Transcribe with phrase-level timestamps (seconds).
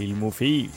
[0.00, 0.70] Filmofil.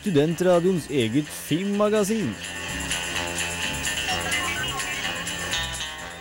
[0.00, 2.32] Studentradioens eget filmmagasin.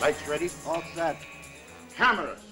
[0.02, 0.50] Lights ready.
[0.70, 1.25] All set.
[1.98, 2.46] Cameras.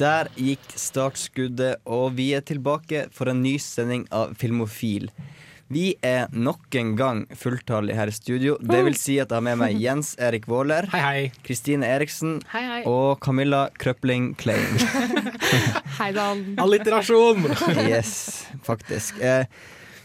[0.00, 5.10] Der gikk startskuddet, og vi er tilbake for en ny sending av Filmofil.
[5.72, 8.56] Vi er nok en gang fulltallige her i studio.
[8.60, 10.88] Det vil si at jeg har med meg Jens Erik Våler.
[11.46, 12.80] Kristine Eriksen Hei, hei.
[12.88, 14.82] og Camilla Krøpling Klein.
[16.00, 16.44] Hei sann.
[16.60, 17.48] Alliterasjon!
[17.92, 18.12] Yes,
[18.66, 19.16] faktisk.
[19.24, 19.46] Eh,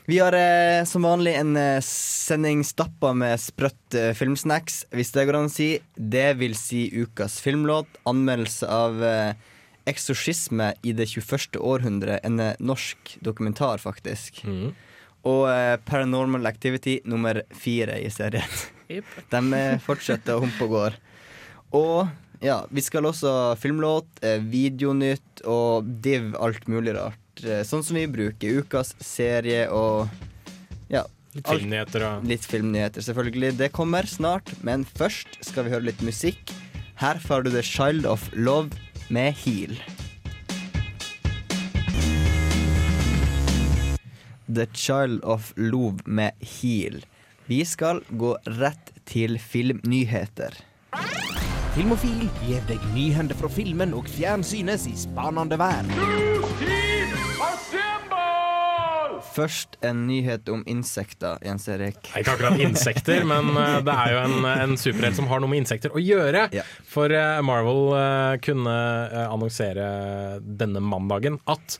[0.07, 5.41] vi har eh, som vanlig en eh, sending stappa med sprøtt filmsnacks, hvis det går
[5.41, 5.73] an å si.
[5.95, 9.03] Det vil si ukas filmlåt, anmeldelse av
[9.87, 11.59] Eksorsisme i det 21.
[11.59, 14.43] århundre, en norsk dokumentar, faktisk.
[14.47, 14.75] Mm.
[15.27, 18.47] Og eh, Paranormal Activity nummer fire i serien.
[18.87, 19.11] Yep.
[19.33, 20.97] De eh, fortsetter å humpe og går.
[21.77, 27.23] Og ja, vi skal også ha filmlåt, eh, videonytt og div alt mulig rart.
[27.67, 28.63] Sånn som vi bruker.
[28.63, 30.07] Ukas serie og
[30.89, 31.03] ja,
[31.37, 33.51] Litt filmnyheter og litt filmnyheter, selvfølgelig.
[33.59, 36.55] Det kommer snart, men først skal vi høre litt musikk.
[36.97, 38.73] Her får du The Child of Love
[39.13, 39.77] med Heal.
[44.47, 47.03] The Child of Love med Heal.
[47.45, 50.55] Vi skal gå rett til filmnyheter.
[51.75, 56.36] Filmofil gir deg nyhender fra filmen og fjernsynets i spanende vær.
[59.37, 61.99] Først en nyhet om insekter, Jens Erik.
[62.17, 65.61] Ikke akkurat insekter, men eh, det er jo en, en superhelt som har noe med
[65.61, 66.47] insekter å gjøre.
[66.55, 66.65] Ja.
[66.89, 68.75] For eh, Marvel eh, kunne
[69.27, 69.87] annonsere
[70.41, 71.77] denne mandagen at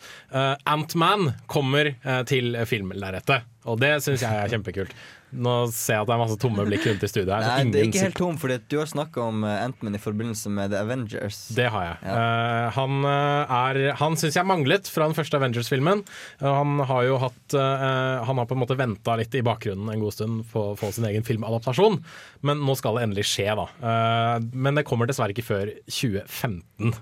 [0.67, 1.89] Ant-Man kommer
[2.29, 3.47] til filmlerretet.
[3.67, 4.93] Og det syns jeg er kjempekult.
[5.41, 7.33] Nå ser jeg at det er masse tomme blikk rundt i studiet.
[7.33, 7.47] her.
[7.47, 10.49] Nei, det er ikke helt tom, for du har snakka om Antman Ant-Man i forbindelse
[10.49, 11.47] med The Avengers.
[11.55, 11.97] Det har jeg.
[12.11, 16.03] Eh, han uh, er Han syns jeg manglet fra den første Avengers-filmen.
[16.41, 19.91] Eh, han har jo hatt uh, Han har på en måte venta litt i bakgrunnen
[19.93, 22.01] en god stund på å få sin egen filmadaptasjon,
[22.47, 23.67] men nå skal det endelig skje, da.
[23.81, 26.95] Uh, men det kommer dessverre ikke før 2015.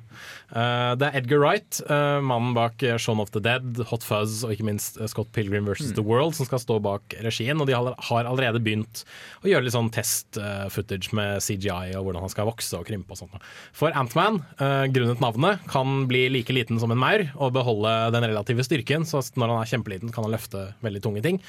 [0.55, 4.43] Eh, det er Edgar Wright, eh, mannen bak eh, Shaun of the Dead, Hot Fuzz
[4.45, 5.91] og ikke minst eh, Scott Pilgrim vs.
[5.97, 7.59] The World, som skal stå bak regien.
[7.59, 9.03] Og de har har allerede begynt
[9.43, 13.21] å gjøre litt sånn test-footage med CGI og hvordan han skal vokse og krympe og
[13.21, 13.49] sånt.
[13.75, 18.27] For Antman, uh, grunnet navnet, kan bli like liten som en maur og beholde den
[18.27, 19.05] relative styrken.
[19.07, 21.41] Så når han er kjempeliten, kan han løfte veldig tunge ting.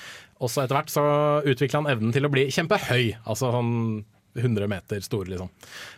[0.43, 1.07] Også etter hvert så
[1.47, 3.17] utvikler han evnen til å bli kjempehøy.
[3.25, 4.05] Altså sånn
[4.39, 5.51] 100 meter stor, liksom.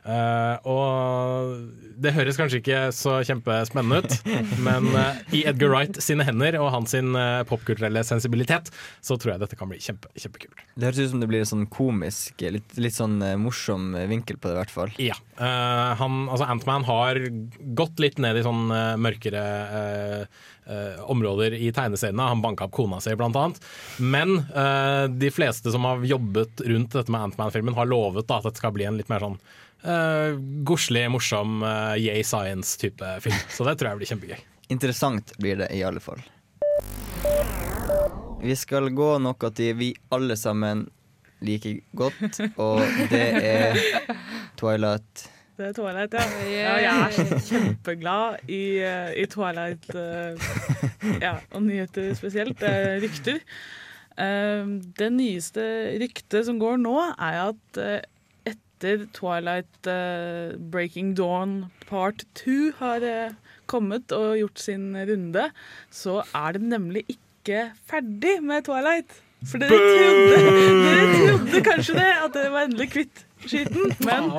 [0.04, 4.16] Uh, og det høres kanskje ikke så kjempespennende ut,
[4.66, 8.72] men uh, i Edgar Wright sine hender og hans sin uh, popkulturelle sensibilitet,
[9.04, 10.65] så tror jeg dette kan bli kjempe, kjempekult.
[10.75, 14.50] Det høres ut som det blir en sånn komisk, litt, litt sånn morsom vinkel på
[14.50, 14.94] det, i hvert fall.
[15.03, 15.16] Ja.
[15.37, 17.20] eh, han, altså Antman har
[17.78, 18.69] gått litt ned i sånn
[19.03, 19.44] mørkere
[20.68, 22.22] eh, eh, områder i tegneseriene.
[22.22, 23.60] Han banka opp kona si, blant annet.
[23.98, 28.48] Men eh, de fleste som har jobbet rundt dette med Antman-filmen, har lovet da, at
[28.48, 29.38] dette skal bli en litt mer sånn
[29.86, 30.34] uh,
[30.66, 33.40] godslig, morsom, uh, yay science-type film.
[33.52, 34.44] Så det tror jeg blir kjempegøy.
[34.74, 36.20] Interessant blir det i alle fall.
[38.38, 40.86] Vi skal gå noe til vi alle sammen
[41.42, 43.82] liker godt, og det er
[44.58, 45.28] Twilight.
[45.58, 46.24] Det er Twilight, ja.
[46.46, 49.88] ja jeg er kjempeglad i, eh, i Twilight.
[49.91, 50.38] eh,
[51.24, 52.62] ja, og nyheter spesielt.
[52.62, 53.41] eh, rykter.
[54.19, 54.70] Eh,
[55.00, 55.64] det nyeste
[55.98, 58.06] ryktet som går nå, er at eh,
[58.46, 63.34] etter Twilight eh, Breaking Dawn part 2 har eh,
[63.66, 65.50] kommet og gjort sin runde,
[65.90, 69.10] så er det nemlig ikke ferdig med Twilight.
[69.46, 71.17] For dere trodde, dere trodde
[71.68, 73.92] kanskje det, at dere var endelig kvitt skitten.
[74.06, 74.30] Men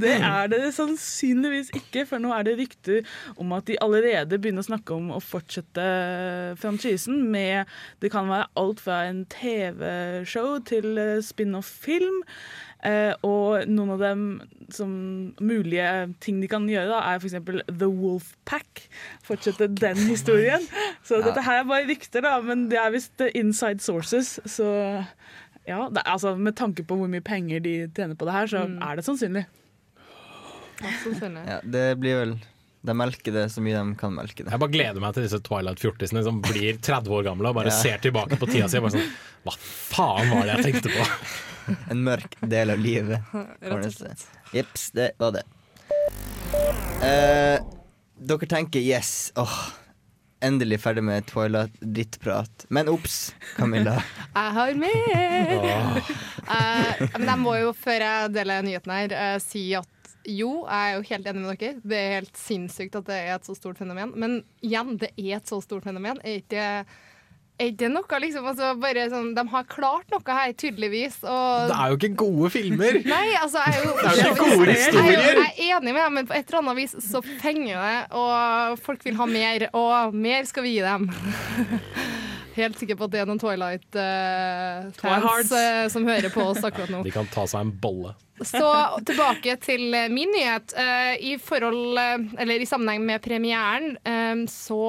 [0.00, 3.02] det er det sannsynligvis ikke, for nå er det rykter
[3.40, 5.86] om at de allerede begynner å snakke om å fortsette
[6.60, 7.66] franchisen med
[8.02, 12.22] Det kan være alt fra en TV-show til eh, spin-off-film.
[12.86, 14.24] Eh, og noen av dem
[14.70, 14.90] som
[15.42, 15.86] mulige
[16.22, 17.38] ting de kan gjøre, da, er f.eks.
[17.70, 18.84] The Wolf Pack.
[19.26, 20.62] Fortsette den historien.
[21.06, 24.36] Så dette her er bare rykter, da, men det er visst inside sources.
[24.46, 24.68] Så
[25.66, 28.64] ja, det, altså, med tanke på hvor mye penger de tjener på det her, så
[28.66, 29.46] er det sannsynlig.
[30.76, 32.34] Ja, det blir vel
[32.86, 34.50] De melker det så mye de kan melke det.
[34.52, 37.78] Jeg bare gleder meg til disse Twilight-fjortisene som blir 30 år gamle og bare Ja.
[37.80, 38.78] ser tilbake på tida si.
[38.78, 39.08] og Bare sånn,
[39.46, 41.08] Hva faen var det jeg tenkte på?
[41.90, 43.18] En mørk del av livet.
[44.54, 45.42] Jeps, det var det.
[47.02, 47.58] Eh,
[48.22, 49.56] dere tenker yes, åh,
[50.46, 52.66] endelig ferdig med Twilight-drittprat.
[52.68, 53.98] Men obs, Camilla.
[54.36, 56.00] Jeg har mer!
[56.46, 59.92] uh, men jeg må jo, før jeg deler nyheten her, uh, si at
[60.26, 61.80] Jo, jeg er jo helt enig med dere.
[61.86, 64.10] Det er helt sinnssykt at det er et så stort fenomen.
[64.18, 66.18] Men igjen, det er et så stort fenomen.
[66.26, 66.64] Er ikke,
[67.58, 71.16] er det noe liksom altså, bare sånn, De har klart noe her, tydeligvis.
[71.24, 72.98] Og Det er jo ikke gode filmer!
[73.14, 75.78] Nei, altså jeg er jo, Det er jo ikke gode Jeg er, jo- jeg er
[75.78, 79.16] enig med dem, men på et eller annet vis så fenger det, og folk vil
[79.20, 81.08] ha mer, og mer skal vi gi dem.
[82.56, 85.92] Helt sikker på at det er noen Twilight-fans Twihards.
[85.92, 87.02] som hører på oss akkurat nå.
[87.06, 88.14] De kan ta seg en bolle.
[88.44, 88.60] Så
[89.08, 90.74] tilbake til eh, min nyhet.
[90.76, 94.82] Eh, I forhold, eh, eller i sammenheng med premieren, eh, så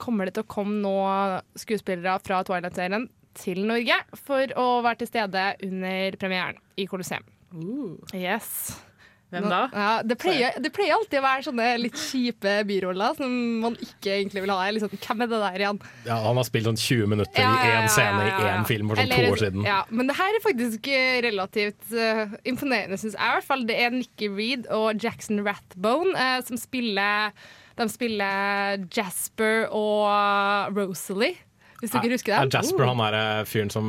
[0.00, 0.94] kommer det til å komme nå
[1.60, 7.24] skuespillere fra Twilight-serien til Norge for å være til stede under premieren i Colosseum.
[8.14, 8.76] Yes.
[9.34, 9.60] Hvem da?
[9.74, 13.32] Ja, det, pleier, det pleier alltid å være sånne litt kjipe biroller som
[13.64, 14.68] man ikke egentlig vil ha.
[14.76, 15.80] Liksom, hvem er det der igjen?
[16.06, 18.68] Ja, han har spilt sånn 20 minutter Ja, ja, i ja, én scene i én
[18.68, 19.66] film for sånn Eller- to år siden.
[19.66, 23.22] Ja, men det her er faktisk eh, relativt uh, imponerende, syns jeg.
[23.22, 23.66] i hvert fall.
[23.68, 27.32] Det er Nikki Reed og Jackson Rathbone uh, som spiller
[27.74, 31.34] De spiller Jasper og Rosalie,
[31.80, 32.38] hvis dere husker det.
[32.38, 32.52] Er.
[32.60, 33.88] Jasper han er eh, fyren som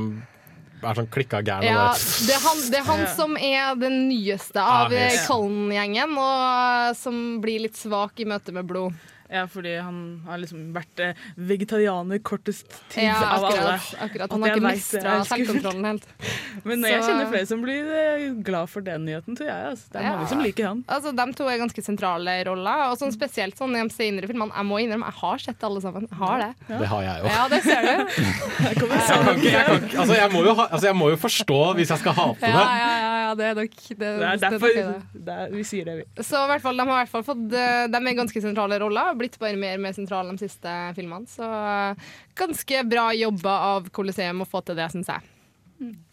[0.83, 1.63] er sånn klikka gæren?
[1.63, 1.93] Ja,
[2.27, 3.15] det er han, det er han Ja.
[3.15, 5.25] som er den nyeste av Ah, yes.
[5.27, 8.93] Cullen-gjengen, og som blir litt svak i møte med blod.
[9.31, 13.75] Ja, fordi han har liksom vært eh, vegetarianer kortest tid Ja, av alle.
[13.77, 14.31] akkurat, akkurat.
[14.35, 16.05] Han har ikke mestra selvkontrollen helt.
[16.67, 19.71] Men Så- jeg kjenner flere som blir eh, glad for den nyheten, tror jeg.
[19.71, 19.89] Altså.
[19.91, 20.13] Det er Ja.
[20.15, 20.83] mange som liker han.
[20.87, 24.53] Altså, De to er ganske sentrale roller, og sånn spesielt sånn i de senere filmene.
[24.55, 26.07] Jeg må innrømme, jeg har sett alle sammen.
[26.09, 26.51] Jeg har det.
[26.79, 27.25] Det har jeg jo.
[27.33, 27.93] Ja, det ser du.
[28.65, 31.17] Jeg, kan ikke, jeg, kan ikke, altså jeg, må jo ha, altså jeg må jo
[31.19, 32.53] forstå hvis jeg skal hate på det.
[32.53, 34.85] ja, ja, ja det er nok det, Det er det er derfor det.
[35.27, 36.23] det er, vi sier det, vi.
[36.23, 38.79] Så i hvert fall, de har i hvert fall fått eh, De er ganske sentrale
[38.81, 41.27] roller, blitt bare mer og mer sentral de siste filmene.
[41.29, 45.31] Så eh, ganske bra jobba av Coliseum å få til det, syns jeg.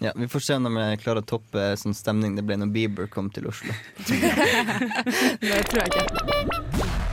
[0.03, 3.07] Ja, Vi får se om jeg klarer å toppe sånn stemning det ble når Bieber
[3.07, 3.75] kom til Oslo.
[5.43, 6.03] Det tror jeg ikke.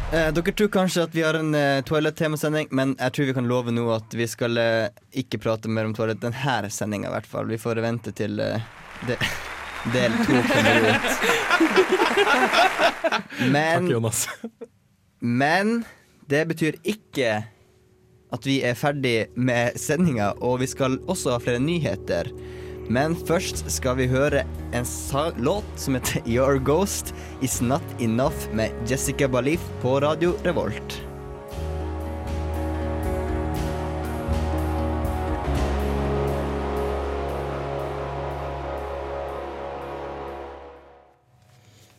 [0.09, 3.49] Eh, dere tror kanskje at vi har en eh, Twilight-temasending, men jeg tror vi kan
[3.51, 4.89] love nå at vi skal eh,
[5.21, 7.45] ikke prate mer om Twilight denne sendinga, i hvert fall.
[7.53, 8.65] Vi får vente til eh,
[9.05, 9.19] det,
[9.93, 11.09] del to kommer ut.
[13.53, 14.25] Men Takk, Jonas.
[15.19, 15.83] Men
[16.29, 17.39] det betyr ikke
[18.29, 22.29] at vi er ferdig med sendinga, og vi skal også ha flere nyheter.
[22.89, 24.87] Men først skal vi høre en
[25.37, 31.08] låt som heter Your Ghost Is Not Enough med Jessica Balif på Radio Revolt.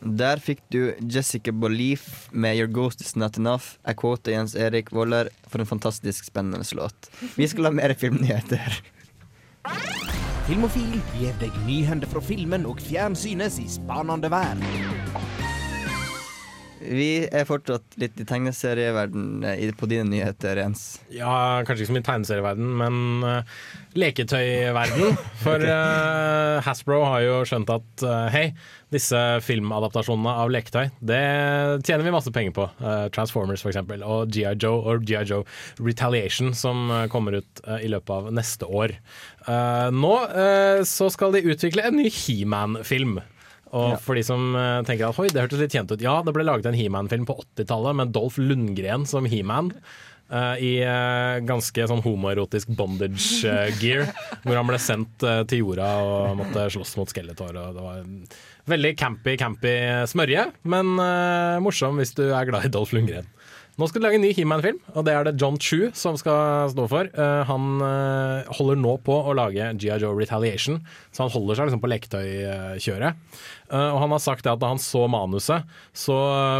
[0.01, 3.77] Der fikk du Jessica Bolif med 'Your Ghost Is Not Enough'.
[3.85, 7.09] Jeg quoter Jens Erik Woller for en fantastisk spennende låt.
[7.37, 8.81] Vi skal ha mer filmnyheter.
[10.47, 14.65] Filmofil gir deg nyhender fra filmen og fjernsynets i spanende verden.
[16.81, 20.99] Vi er fortsatt litt i tegneserieverden eh, på dine nyheter, Jens.
[21.13, 23.65] Ja, kanskje ikke så mye tegneserieverden, men uh,
[23.99, 25.17] leketøyverden.
[25.43, 28.47] For uh, Hasbro har jo skjønt at uh, hei,
[28.91, 31.21] disse filmadaptasjonene av leketøy, det
[31.87, 32.65] tjener vi masse penger på.
[33.15, 33.79] Transformers f.eks.
[34.01, 35.45] og GI Joe og GI Joe
[35.79, 38.97] Retaliation, som kommer ut i løpet av neste år.
[39.95, 40.15] Nå
[40.83, 43.21] så skal de utvikle en ny He-Man-film.
[43.71, 43.97] Og Ja.
[44.03, 46.03] for de som eh, tenker at det hørtes litt kjent ut.
[46.03, 49.71] Ja, det ble laget en He-Man-film på 80-tallet med Dolph Lundgren som He-Man.
[50.31, 54.05] Uh, I uh, ganske sånn homoerotisk bondage-gear.
[54.45, 57.51] hvor han ble sendt til jorda og måtte slåss mot Skeletor.
[57.51, 58.21] Det var en
[58.71, 59.73] veldig campy, campy
[60.07, 60.93] smørje, men
[61.65, 63.27] morsom hvis du er glad i Dolph Lundgren.
[63.79, 66.67] Nå skal de lage en ny He-Man-film, og det er det John Chu som skal
[66.73, 67.07] stå for.
[67.07, 69.95] Eh, han eh, holder nå på å lage G.I.
[70.03, 70.81] Joe Retaliation,
[71.15, 73.21] så han holder seg liksom på leketøykjøret.
[73.71, 76.17] Eh, og han har sagt at da han så manuset, så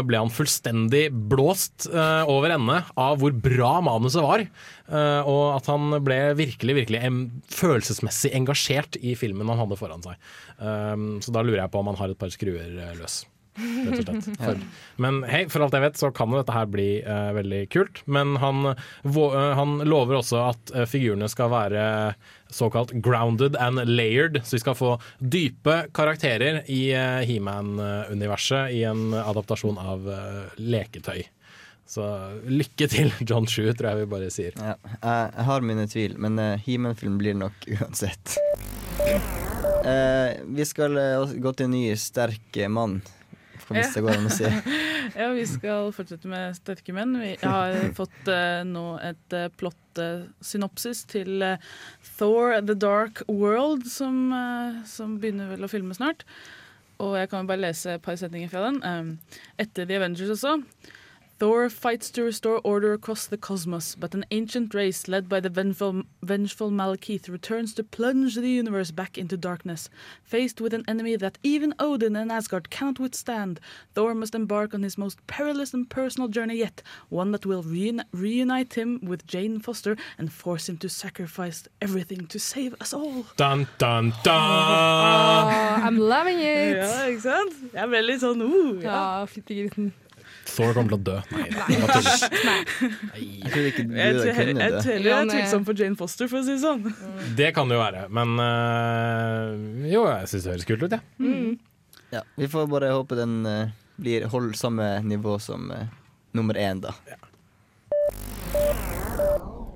[0.08, 4.46] ble han fullstendig blåst over ende av hvor bra manuset var.
[5.28, 7.02] Og at han ble virkelig, virkelig
[7.52, 10.32] følelsesmessig engasjert i filmen han hadde foran seg.
[11.24, 13.22] Så da lurer jeg på om han har et par skruer løs
[13.56, 14.38] rett og slett.
[14.40, 14.60] For,
[15.02, 18.02] men hei, for alt jeg vet så kan jo dette her bli uh, veldig kult.
[18.06, 21.84] Men han, eh, han lover også at uh, figurene skal være
[22.52, 24.40] såkalt grounded and layered.
[24.44, 30.10] Så vi skal få dype karakterer i uh, He-Man-universet i en adaptasjon av
[30.56, 31.22] leketøy.
[31.92, 32.04] Så
[32.48, 34.54] lykke til, John Shu, tror jeg vi bare sier.
[34.56, 38.38] Ja, jeg, har mine tvil, men uh, He-Man-film blir nok uansett.
[39.82, 42.70] Uh, vi skal uh, gå til en ny sterk eh,
[43.72, 44.52] mann, hvis det går an å si.
[45.12, 47.16] Ja, vi skal fortsette med sterke menn.
[47.20, 51.70] Vi har fått uh, nå et uh, plott-synopsis til eh,
[52.16, 56.24] Thor The Dark World, som, eh, som begynner vel å filme snart.
[57.02, 58.78] og jeg kan jo bare lese et par setninger fra den.
[58.86, 59.18] Um,
[59.58, 60.60] etter The Avengers også.
[61.42, 65.48] Thor fights to restore order across the cosmos, but an ancient race led by the
[65.48, 69.90] vengeful, vengeful Malekith returns to plunge the universe back into darkness.
[70.22, 73.58] Faced with an enemy that even Odin and Asgard cannot withstand,
[73.92, 78.04] Thor must embark on his most perilous and personal journey yet, one that will reuni-
[78.12, 83.26] reunite him with Jane Foster and force him to sacrifice everything to save us all.
[83.36, 84.36] Dun, dun, dun!
[84.36, 86.76] Oh, I'm loving it!
[86.76, 87.74] Ja, ikke sant?
[87.74, 88.94] Jeg ble litt sånn uh, ja.
[88.94, 89.90] Ja, fyttegrisen.
[90.48, 91.16] Thor kommer til å dø.
[91.32, 92.08] Nei, det tull.
[93.22, 94.80] Jeg tror ikke det Jeg da jeg det.
[94.84, 96.82] tror jeg er tvilsom for Jane Foster, for å si det sånn.
[97.38, 101.58] Det kan det jo være, men øh, jo, jeg syns det høres kult ut, jeg.
[102.12, 103.72] Ja, vi får bare håpe den øh,
[104.02, 105.86] blir holder samme nivå som øh,
[106.36, 106.92] nummer én, da.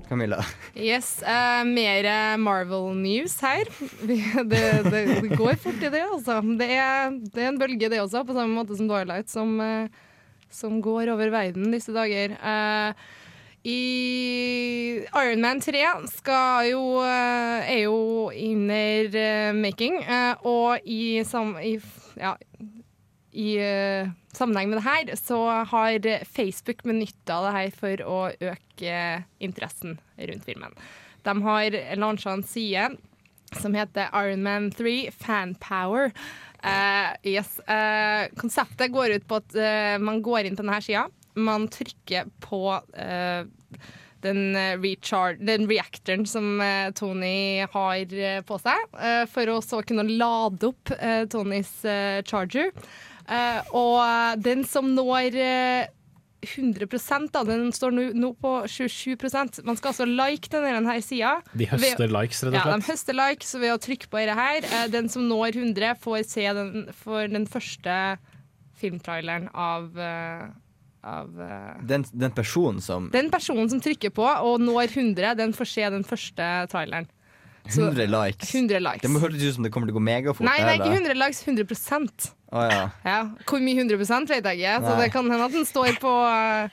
[0.07, 0.39] Camilla.
[0.75, 3.67] Yes, uh, mer eh, Marvel news her.
[4.07, 6.39] Det, det, det går fort i det, altså.
[6.59, 9.89] Det er, det er en bølge, det også, på samme måte som Twilight, som, eh,
[10.53, 12.35] som går over verden disse dager.
[12.37, 13.07] Eh,
[13.67, 13.81] I
[15.07, 19.99] Iron Man 3 skal jo, eh, er jo inner eh, making,
[20.47, 21.75] og i, sam, i,
[22.19, 22.35] ja,
[23.37, 23.49] i
[24.33, 28.21] sammenheng med det her, så har Facebook benytta det her for å
[28.53, 29.01] øke
[29.43, 30.73] interessen rundt filmen.
[31.27, 32.87] De har lansa en side
[33.55, 36.11] som heter Ironman 3 Fanpower.
[36.63, 37.59] Uh, yes.
[37.69, 41.05] Uh, konseptet går ut på at uh, man går inn på denne sida,
[41.37, 42.61] man trykker på
[44.25, 46.57] den, den reactoren som
[46.97, 48.95] Tony har på seg,
[49.29, 50.89] for å så kunne lade opp
[51.29, 51.75] Tonys
[52.25, 52.73] charger.
[53.77, 55.37] Og den som når
[56.47, 61.37] 100 da, den står nå, nå på 27% Man skal altså like denne, denne sida.
[61.53, 64.63] De høster likes, rett Ja, de høster likes ved å trykke på dette her.
[64.63, 67.97] Eh, Den som når 100, får se den, får den første
[68.77, 70.47] filmtraileren av, eh,
[71.03, 75.53] av eh, Den, den personen som Den personen som trykker på og når 100, den
[75.53, 77.07] får se den første traileren.
[77.67, 78.53] Så- 100 likes.
[78.53, 79.01] 100 likes.
[79.01, 80.45] Det må høres ut som det kommer til å gå megafort.
[80.47, 82.83] Nei, det er ikke 100 likes, 100 Å ja.
[83.03, 83.17] ja.
[83.47, 86.69] Hvor mye 100 vet jeg ikke, så det kan hende at den står på, eh,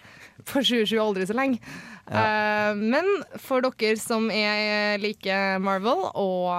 [0.50, 1.58] på 27 aldri så lenge.
[2.04, 3.08] Eh, men
[3.40, 6.50] for dere som er like Marvel og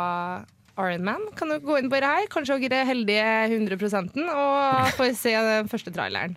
[0.75, 2.27] Iron Man, kan dere gå inn på det her.
[2.31, 6.35] Kanskje dere er heldige 100% og får se den første traileren.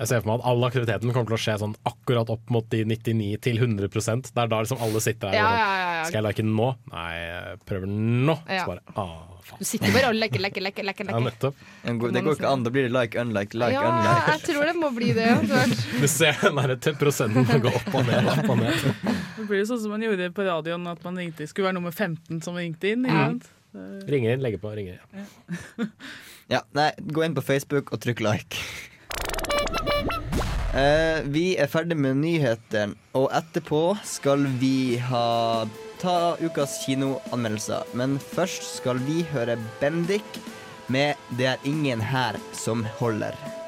[0.00, 2.64] Jeg ser for meg at all aktiviteten kommer til å skje sånn akkurat opp mot
[2.72, 5.74] de 99 til 100 Det er da liksom alle sitter der Ja, og sånn ja,
[5.76, 6.06] ja, ja.
[6.08, 6.68] Skal jeg like den nå?
[6.88, 8.36] Nei, jeg prøver nå.
[8.48, 8.62] Ja.
[8.62, 9.60] Så bare, ah, faen.
[9.60, 10.88] Du sitter bare og leker, leker, leker.
[10.88, 11.60] leker, Ja, nettopp.
[11.84, 12.64] Det går ikke an.
[12.64, 14.32] Da blir det like, unlike, like, Ja, unlike.
[14.32, 15.28] jeg tror det må bli det.
[16.00, 18.88] Du ser den derre prosenten gå opp og ned, opp og ned.
[19.36, 21.92] Det blir jo sånn som man gjorde på radioen, at man ringte, skulle være nummer
[21.92, 23.04] 15 som ringte inn.
[23.04, 23.50] Ikke sant?
[24.08, 25.90] Ringer inn, legger på, ringer inn.
[26.50, 28.64] Ja, nei, gå inn på Facebook og trykk like.
[30.70, 35.66] Eh, vi er ferdig med nyhetene, og etterpå skal vi ha
[35.98, 37.90] ta ukas kinoanmeldelser.
[37.98, 40.38] Men først skal vi høre Bendik
[40.86, 43.59] med 'Det er ingen her som holder'.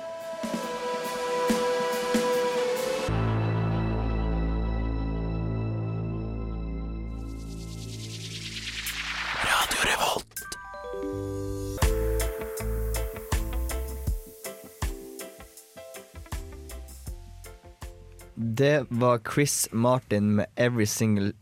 [18.59, 21.33] Det var Chris Martin med 'Every Single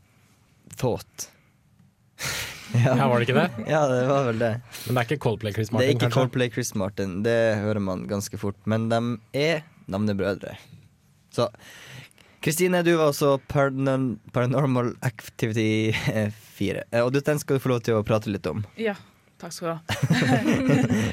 [0.76, 1.28] Thought'.
[2.74, 3.50] Ja, var det ikke det?
[3.72, 4.50] Ja, det var vel det.
[4.86, 5.80] Men det er ikke Coldplay Chris Martin?
[5.82, 6.20] Det er ikke kanskje?
[6.20, 8.54] Coldplay Chris Martin, det hører man ganske fort.
[8.64, 9.00] Men de
[9.34, 10.54] er navnebrødre.
[11.34, 11.48] Så
[12.42, 15.90] Kristine, du var også Paranormal, Paranormal Activity
[16.54, 16.84] 4.
[16.92, 18.62] Eh, Og den skal du få lov til å prate litt om.
[18.78, 18.94] Ja,
[19.42, 19.80] takk skal du ha.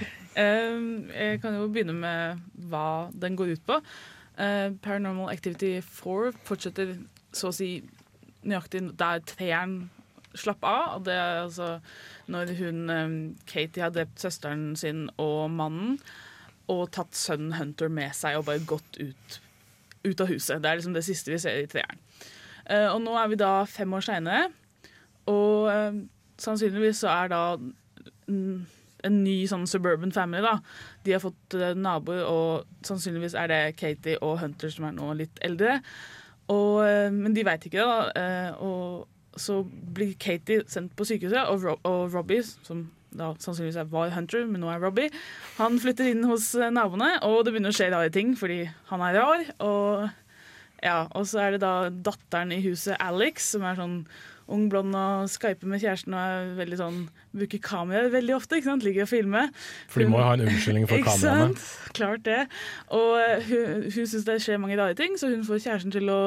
[0.38, 3.80] Um, jeg kan jo begynne med hva den går ut på.
[4.38, 6.94] Uh, Paranormal Activity 4 fortsetter
[7.34, 7.72] så å si
[8.46, 9.88] nøyaktig der treeren
[10.38, 10.84] slapp av.
[10.98, 11.70] Og det er altså
[12.30, 13.18] når hun um,
[13.50, 15.98] Katie har drept søsteren sin og mannen,
[16.70, 19.40] og tatt sønnen Hunter med seg og bare gått ut,
[20.04, 20.62] ut av huset.
[20.62, 22.02] Det er liksom det siste vi ser i treeren.
[22.68, 24.52] Uh, og nå er vi da fem år seinere,
[25.28, 26.06] og
[26.40, 27.42] sannsynligvis så er da
[29.06, 30.42] en ny sånn suburban family.
[30.46, 30.58] da.
[31.06, 35.12] De har fått eh, naboer, og sannsynligvis er det Katie og Hunter som er nå
[35.20, 35.80] litt eldre.
[36.54, 38.12] Og, eh, men de veit ikke, da.
[38.18, 42.88] eh, og så blir Katie sendt på sykehuset, og, Ro og Robbie, som
[43.18, 45.12] da sannsynligvis var Hunter, men nå er Robbie,
[45.58, 49.18] han flytter inn hos naboene, og det begynner å skje rare ting fordi han er
[49.18, 49.46] rar.
[49.64, 50.10] Og,
[50.84, 54.02] ja, og så er det da datteren i huset, Alex, som er sånn
[54.48, 57.00] ung blond og skyper med kjæresten og er veldig sånn
[57.36, 58.58] bruker kamera veldig ofte.
[58.60, 58.86] ikke sant?
[58.88, 59.44] Liker å filme.
[59.92, 61.58] For de må jo ha en unnskyldning for Ikke kameraene.
[61.58, 61.94] sant?
[61.98, 62.40] Klart det.
[62.96, 66.22] Og hun, hun syns det skjer mange rare ting, så hun får kjæresten til å,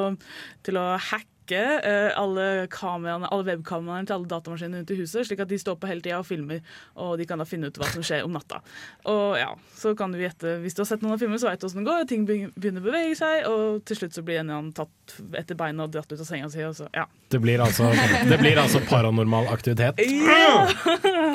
[0.67, 5.41] til å hacke eh, alle, kameraene, alle webkameraene til alle datamaskinene rundt i huset, slik
[5.43, 6.61] at de står på hele tida og filmer,
[6.95, 8.61] og de kan da finne ut hva som skjer om natta.
[9.09, 11.61] Og ja, så kan du gjette, Hvis du har sett noen av filmene, så vet
[11.61, 12.05] du åssen det går.
[12.09, 15.57] Ting begynner å bevege seg, og til slutt så blir en eller annen tatt etter
[15.57, 16.63] beina og dratt ut av senga si.
[16.67, 17.07] Og så, ja.
[17.31, 17.89] Det blir altså,
[18.29, 20.01] det blir altså paranormal aktivitet.
[20.05, 20.67] Ja!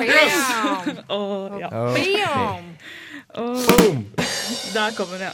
[0.01, 0.39] Yes!
[1.17, 1.69] Og, ja.
[1.71, 2.71] Bam!
[3.37, 4.05] Og Boom!
[4.75, 5.33] Der kommer den, ja.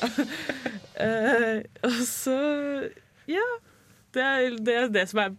[0.93, 2.37] Uh, og så
[3.27, 3.45] Ja.
[4.13, 5.33] Det er, det det som er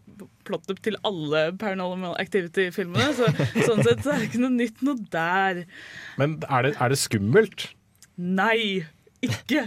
[0.45, 3.13] plottet til alle Paranormal Activity-filmene.
[3.17, 3.31] Så,
[3.69, 5.65] sånn sett så er det ikke noe nytt noe der.
[6.21, 7.71] Men er det, er det skummelt?
[8.17, 8.85] Nei!
[9.25, 9.63] Ikke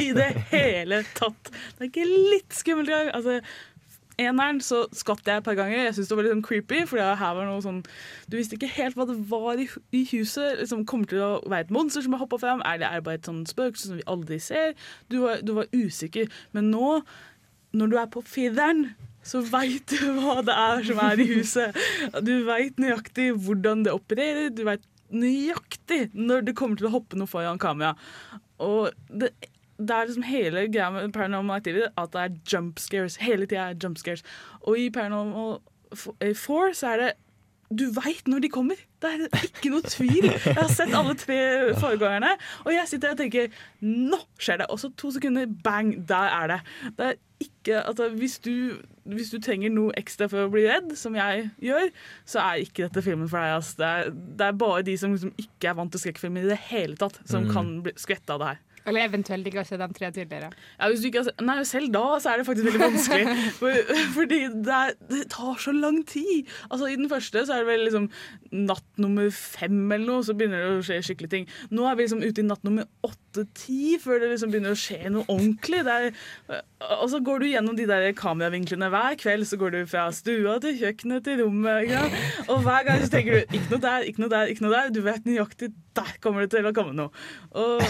[0.00, 1.50] i det hele tatt.
[1.76, 3.10] Det er ikke litt skummelt engang.
[3.18, 3.42] Altså,
[4.20, 5.86] Eneren så skvatt jeg et par ganger.
[5.86, 6.80] Jeg syntes det var litt sånn creepy.
[6.88, 7.80] For her var noe sånn
[8.30, 9.66] Du visste ikke helt hva det var i,
[9.96, 10.60] i huset.
[10.60, 12.62] Liksom, kommer til å være et monster som har hoppa fram?
[12.68, 14.76] Er det er det bare et sånn spøkelse som vi aldri ser?
[15.12, 16.32] Du var, du var usikker.
[16.56, 16.98] Men nå,
[17.72, 18.90] når du er på fireren
[19.26, 21.76] så veit du hva det er som er i huset.
[22.26, 24.50] Du veit nøyaktig hvordan det opererer.
[24.50, 24.82] Du veit
[25.14, 27.94] nøyaktig når det kommer til å hoppe noe foran kamera.
[28.62, 29.30] Og det,
[29.78, 33.20] det er liksom hele greia med Paranormal Activity at det er jump scares.
[33.22, 34.26] Hele tida er jump scares.
[34.66, 35.60] Og i Paranormal
[35.94, 37.12] 4 så er det
[37.72, 38.80] du veit når de kommer.
[39.02, 40.28] Det er ikke noe tvil.
[40.30, 41.38] Jeg har sett alle tre
[41.80, 42.32] foregående,
[42.62, 43.50] og jeg sitter og tenker
[43.82, 44.68] Nå skjer det!
[44.70, 46.60] Og så to sekunder, bang, der er det.
[46.98, 48.78] Det er ikke, altså, hvis, du,
[49.10, 51.88] hvis du trenger noe ekstra for å bli redd, som jeg gjør,
[52.28, 53.56] så er ikke dette filmen for deg.
[53.58, 53.78] Altså.
[53.80, 56.60] Det, er, det er bare de som liksom ikke er vant til skrekkfilmer i det
[56.70, 58.62] hele tatt, som kan bli skvette av det her.
[58.86, 60.50] Eller eventuelt ikke har sett de tre tidligere.
[60.78, 63.36] Ja, hvis du ikke har sett, nei, selv da så er det faktisk veldig vanskelig.
[63.60, 66.50] For, fordi det, er, det tar så lang tid.
[66.68, 68.08] Altså I den første så er det vel liksom
[68.52, 71.46] natt nummer fem eller noe, så begynner det å skje skikkelig ting.
[71.72, 75.12] Nå er vi liksom ute i natt nummer åtte-ti før det liksom begynner å skje
[75.14, 75.82] noe ordentlig.
[75.86, 76.10] Er,
[76.98, 79.46] og så går du gjennom de der kameravinklene hver kveld.
[79.48, 81.88] Så går du fra stua til kjøkkenet til rommet.
[81.92, 82.50] Sant?
[82.50, 84.92] Og hver gang så tenker du ikke noe der, ikke noe der, ikke noe der.
[84.92, 87.12] Du vet nøyaktig der kommer det til å komme noe.
[87.58, 87.82] Og,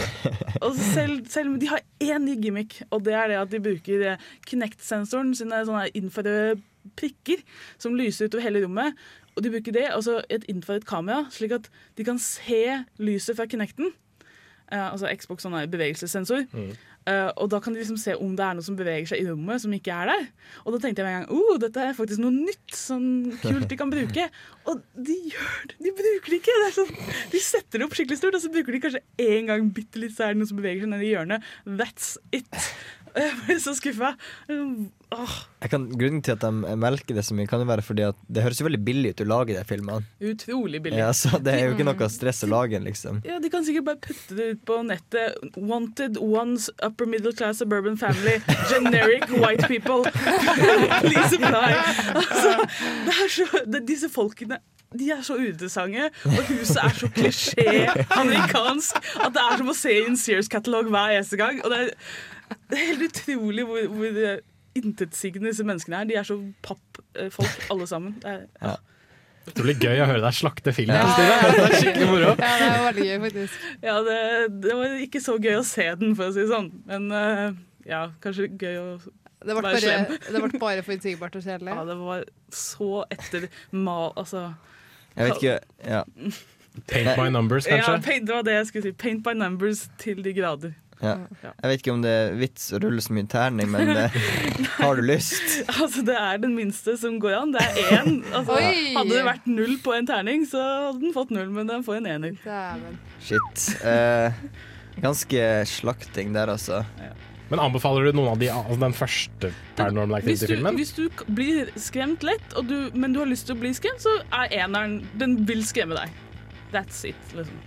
[0.65, 4.05] og selv, selv de har én ny gimmick, og det er det at de bruker
[4.13, 6.61] eh, Kinect-sensoren sine sånne infrarøde
[6.99, 7.43] prikker
[7.81, 8.99] som lyser utover hele rommet.
[9.37, 12.63] Og de bruker det, altså et infrarødt kamera, slik at de kan se
[13.01, 13.93] lyset fra Kinecten.
[14.71, 16.47] Eh, altså Xbox her bevegelsessensor.
[17.03, 19.27] Uh, og da kan de liksom se om det er noe som beveger seg i
[19.27, 20.29] rommet som ikke er der.
[20.63, 23.09] Og da tenkte jeg med en gang oh, dette er faktisk noe nytt, sånn
[23.43, 24.29] kult de kan bruke.
[24.71, 25.81] Og de gjør det!
[25.83, 26.55] De bruker det ikke!
[26.63, 26.93] Det sånn,
[27.33, 30.15] de setter det opp skikkelig stort, og så bruker de kanskje én gang bitte litt,
[30.15, 31.49] så er det noe som beveger seg nedi hjørnet.
[31.67, 32.63] That's it.
[33.23, 34.15] Jeg ble så skuffa.
[34.49, 38.61] Grunnen til at de melker det så mye, kan jo være fordi at det høres
[38.63, 40.07] jo veldig billig ut å lage de filmene.
[40.33, 41.01] utrolig billig.
[41.03, 43.21] Ja, så det er jo ikke noe stress å lage den, liksom.
[43.29, 45.39] Ja, De kan sikkert bare putte det ut på nettet.
[45.57, 48.39] Wanted ones upper middle class suburban family.
[48.73, 50.05] Generic white people.
[51.05, 51.73] Please apply.
[52.17, 52.57] Altså,
[53.29, 54.63] så, det, disse folkene
[54.99, 57.65] de er så uinteressante, og huset er så klisjé
[58.13, 61.63] amerikansk at det er som å se i en Sears-katalog hver eneste gang.
[61.65, 61.95] Og det er,
[62.73, 64.17] det er helt utrolig hvor, hvor
[64.79, 66.09] intetsigende disse menneskene er.
[66.09, 68.17] De er så pappfolk alle sammen.
[68.23, 68.81] Det er,
[69.43, 70.95] Utrolig gøy å høre deg slakte filmen.
[70.95, 71.15] Ja.
[71.19, 72.29] Det er skikkelig moro.
[72.39, 73.65] Ja, det var veldig gøy, faktisk.
[73.83, 74.19] Ja, det,
[74.63, 76.69] det var ikke så gøy å se den, for å si det sånn.
[76.87, 77.59] Men eh,
[77.91, 80.07] ja, kanskje gøy å Det ble Vær bare, slem.
[80.29, 81.75] det ble bare forutsigbart og kjedelig.
[81.75, 82.23] Ja, det var
[82.55, 84.13] så etter mal...
[84.15, 84.45] Altså
[85.17, 85.59] Jeg vet ikke
[85.91, 86.05] ja.
[86.93, 87.97] Paint by numbers, kanskje?
[87.99, 88.95] ja, paint, Det var det jeg skulle si.
[89.03, 90.79] Paint by numbers til de grader.
[91.03, 91.17] Ja.
[91.43, 94.19] Jeg vet ikke om det er vits å rulle så mye terning, men eh,
[94.81, 95.57] har du lyst?
[95.73, 97.53] Altså, Det er den minste som går an.
[97.57, 98.21] Det er én.
[98.31, 98.95] Altså, Oi!
[98.95, 101.99] hadde det vært null på en terning, så hadde den fått null, men den får
[102.01, 102.37] en ener.
[102.45, 103.01] Dæven.
[103.27, 103.67] Shit.
[103.83, 104.39] Eh,
[105.03, 106.85] ganske slakting der, altså.
[107.53, 110.79] Men anbefaler du noen av de, altså den første Paranormal Hvis du, Activity-filmen?
[110.81, 113.75] hvis du k- blir skremt lett, og du, men du har lyst til å bli
[113.77, 116.15] skremt, så er eneren Den vil skremme deg.
[116.73, 117.19] That's it.
[117.37, 117.59] liksom.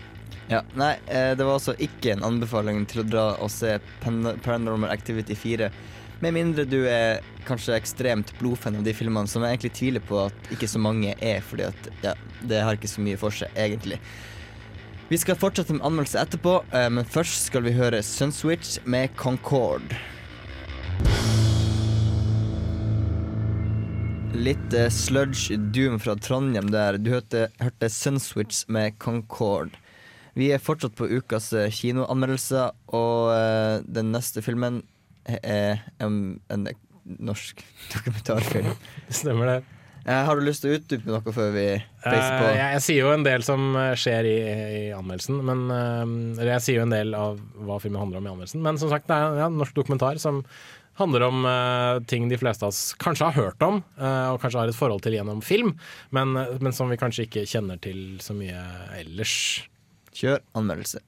[0.48, 4.92] Ja, nei, eh, det var altså ikke en anbefaling til å dra og se Paranormal
[4.94, 5.72] Activity 4.
[6.22, 10.20] Med mindre du er kanskje ekstremt blodfan av de filmene, som jeg egentlig tviler på
[10.28, 12.14] at ikke så mange er, fordi at ja,
[12.46, 14.00] det har ikke så mye for seg, egentlig.
[15.10, 19.98] Vi skal fortsette med anmeldelse etterpå, eh, men først skal vi høre Sunswitch med Concord.
[24.36, 26.98] Litt eh, sludge doom fra Trondheim der.
[27.02, 29.74] Du hørte, hørte Sunswitch med Concord.
[30.36, 34.82] Vi er fortsatt på ukas kinoanmeldelse, kinoanmeldelser, og eh, den neste filmen
[35.26, 36.68] er en, en
[37.06, 38.76] norsk dokumentarfilm.
[39.10, 39.58] Stemmer det.
[40.06, 41.66] Eh, har du lyst til å utdype noe før vi
[42.04, 42.48] peiser på?
[42.52, 44.38] Eh, jeg, jeg sier jo en del som eh, skjer i,
[44.80, 48.34] i anmeldelsen, men eh, jeg sier jo en del av hva filmen handler om i
[48.36, 48.62] anmeldelsen.
[48.66, 50.44] Men som sagt, det er ja, en norsk dokumentar som
[50.96, 54.62] handler om uh, ting de fleste av oss kanskje har hørt om, uh, og kanskje
[54.62, 55.74] har et forhold til gjennom film,
[56.16, 58.62] men, eh, men som vi kanskje ikke kjenner til så mye
[59.02, 59.36] ellers.
[60.16, 61.02] Kjør anmeldelse.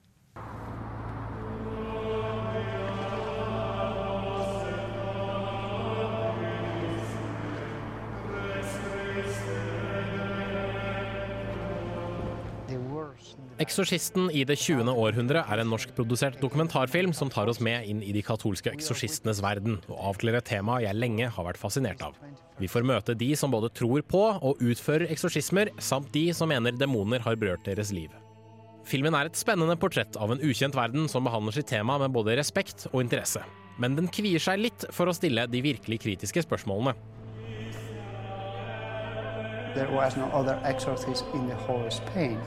[13.58, 14.86] Eksorsisten i det 20.
[14.92, 19.80] århundre er en norskprodusert dokumentarfilm som tar oss med inn i de katolske eksorsistenes verden,
[19.90, 22.14] og avklarer et tema jeg lenge har vært fascinert av.
[22.60, 26.78] Vi får møte de som både tror på og utfører eksorsismer, samt de som mener
[26.78, 28.14] demoner har berørt deres liv.
[28.88, 32.38] Filmen er et spennende portrett av en ukjent verden som behandler sitt tema med både
[32.38, 33.42] respekt og interesse.
[33.76, 36.94] Men den kvier seg litt for å stille de virkelig kritiske spørsmålene.
[39.74, 42.40] There was no other exorcist in the whole Spain.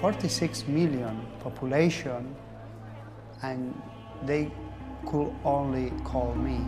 [0.00, 2.34] 46 million population,
[3.42, 3.72] and
[4.26, 4.50] they
[5.06, 6.58] could only call me.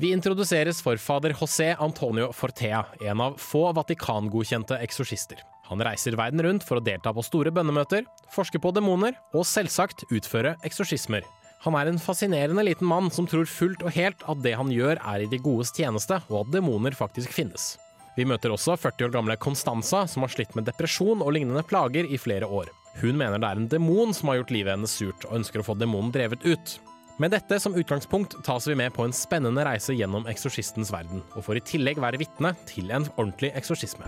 [0.00, 5.42] Vi introduseres for fader José Antonio Fortea, en av få Vatikan-godkjente eksorsister.
[5.68, 10.06] Han reiser verden rundt for å delta på store bønnemøter, forske på demoner og selvsagt
[10.08, 11.28] utføre eksorsismer.
[11.66, 15.04] Han er en fascinerende liten mann som tror fullt og helt at det han gjør
[15.04, 17.74] er i de godes tjeneste, og at demoner faktisk finnes.
[18.16, 22.08] Vi møter også 40 år gamle Constanza, som har slitt med depresjon og lignende plager
[22.08, 22.72] i flere år.
[23.02, 25.74] Hun mener det er en demon som har gjort livet hennes surt, og ønsker å
[25.74, 26.80] få demonen drevet ut.
[27.20, 31.44] Med dette som utgangspunkt tas vi med på en spennende reise gjennom eksorsistens verden, og
[31.44, 34.06] får i tillegg være vitne til en ordentlig eksorsisme.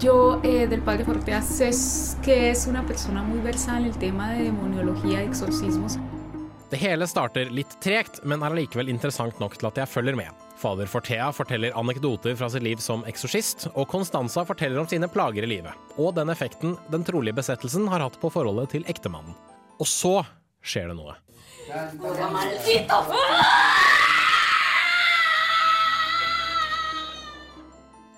[0.00, 1.82] Yo eh, del padre Forteas es
[2.24, 5.98] que es una persona muy versada en el tema de demoniología exorcismos.
[6.70, 10.32] Det hele starter litt tregt, men er allikevel interessant nok til at jeg følger med.
[10.56, 15.44] Fader Fortea forteller anekdoter fra sitt liv som eksorsist, og Constanza forteller om sine plager
[15.44, 19.36] i livet, og den effekten den trolige besettelsen har hatt på forholdet til ektemannen.
[19.76, 20.22] Og så
[20.64, 21.18] skjer det noe.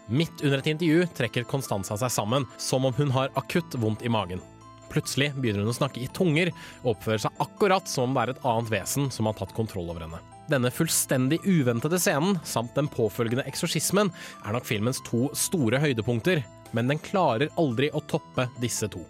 [0.06, 4.10] Midt under et intervju trekker Constanza seg sammen, som om hun har akutt vondt i
[4.10, 4.42] magen.
[4.90, 6.50] Plutselig begynner hun å snakke i tunger
[6.82, 9.90] og oppfører seg akkurat som om det er et annet vesen som har tatt kontroll
[9.90, 10.22] over henne.
[10.50, 14.10] Denne fullstendig uventede scenen, samt den påfølgende eksorsismen,
[14.46, 16.42] er nok filmens to store høydepunkter,
[16.74, 19.02] men den klarer aldri å toppe disse to.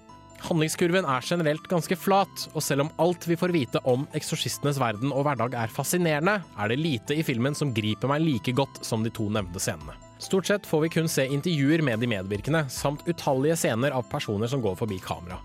[0.45, 5.13] Handlingskurven er generelt ganske flat, og selv om alt vi får vite om eksorsistenes verden
[5.13, 9.05] og hverdag er fascinerende, er det lite i filmen som griper meg like godt som
[9.07, 9.97] de to nevnte scenene.
[10.19, 14.49] Stort sett får vi kun se intervjuer med de medvirkende, samt utallige scener av personer
[14.49, 15.41] som går forbi kamera.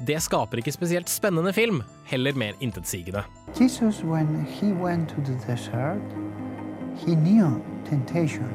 [0.00, 3.24] Det skaper ikke spesielt spennende film, heller mer intetsigende.
[3.56, 6.04] Jesus, when he went to the desert,
[6.96, 8.52] he knew temptation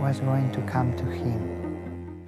[0.00, 1.57] was going to.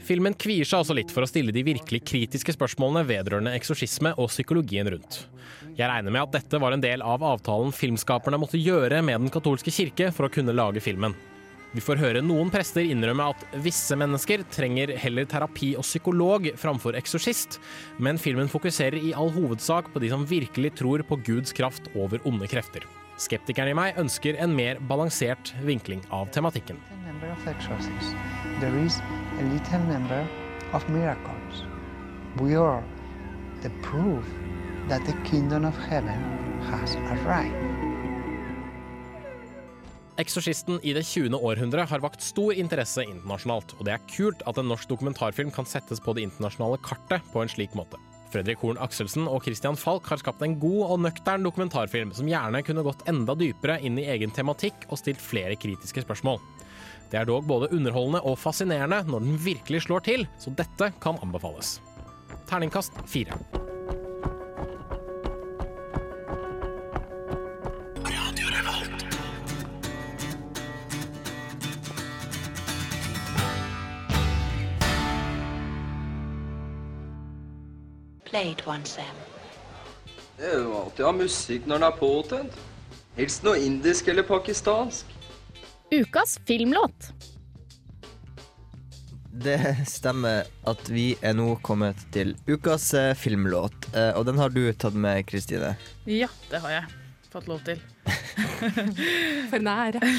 [0.00, 4.30] Filmen kvier seg også litt for å stille de virkelig kritiske spørsmålene vedrørende eksorsisme og
[4.32, 5.24] psykologien rundt.
[5.76, 9.34] Jeg regner med at dette var en del av avtalen filmskaperne måtte gjøre med Den
[9.34, 11.14] katolske kirke for å kunne lage filmen.
[11.70, 16.98] Vi får høre noen prester innrømme at visse mennesker trenger heller terapi og psykolog framfor
[16.98, 17.60] eksorsist,
[18.02, 22.18] men filmen fokuserer i all hovedsak på de som virkelig tror på Guds kraft over
[22.26, 22.88] onde krefter.
[23.20, 26.78] Skeptikeren i meg ønsker en mer balansert vinkling av tematikken.
[40.20, 41.37] Eksorsisten i det 20.
[41.37, 45.68] århundre har vakt stor interesse internasjonalt, og det er kult at en norsk dokumentarfilm kan
[45.68, 48.00] settes på det internasjonale kartet på en slik måte.
[48.30, 52.62] Fredrik Horn Akselsen og Christian Falk har skapt en god og nøktern dokumentarfilm som gjerne
[52.66, 56.38] kunne gått enda dypere inn i egen tematikk og stilt flere kritiske spørsmål.
[57.10, 61.18] Det er dog både underholdende og fascinerende når den virkelig slår til, så dette kan
[61.24, 61.80] anbefales.
[62.50, 63.38] Terningkast fire.
[78.40, 79.16] Play one, Sam.
[80.38, 82.55] Det er jo alltid ha musikk når den er påtent.
[83.18, 85.11] Helst noe indisk eller pakistansk.
[85.92, 87.11] Ukas filmlåt.
[89.44, 89.59] Det
[89.90, 94.62] stemmer at vi er nå kommet til ukas eh, filmlåt, eh, og den har du
[94.72, 95.74] tatt med, Kristine.
[96.09, 97.85] Ja, det har jeg fått lov til.
[99.53, 100.00] For nære.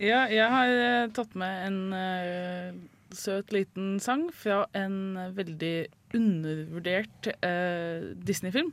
[0.00, 2.76] Ja, jeg har eh, tatt med en uh,
[3.12, 8.72] søt liten sang fra en veldig undervurdert eh, Disney-film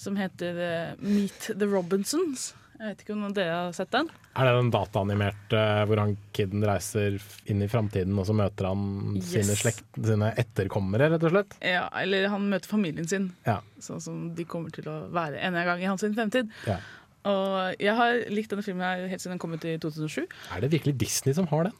[0.00, 2.52] som heter eh, Meet the Robinsons.
[2.74, 4.08] Jeg vet ikke om dere har sett den?
[4.34, 9.14] Er det den dataanimerte hvor han kiden reiser inn i framtiden, og så møter han
[9.14, 9.28] Yes.
[9.30, 11.54] sine, slekt, sine etterkommere, rett og slett?
[11.62, 13.60] Ja, Eller han møter familien sin, Ja.
[13.78, 16.50] sånn som de kommer til å være en gang i hans fremtid.
[16.66, 16.80] ja.
[17.24, 20.26] Og jeg har likt denne filmen helt siden den kom ut i 2007.
[20.52, 21.72] Er det virkelig Disney som har den?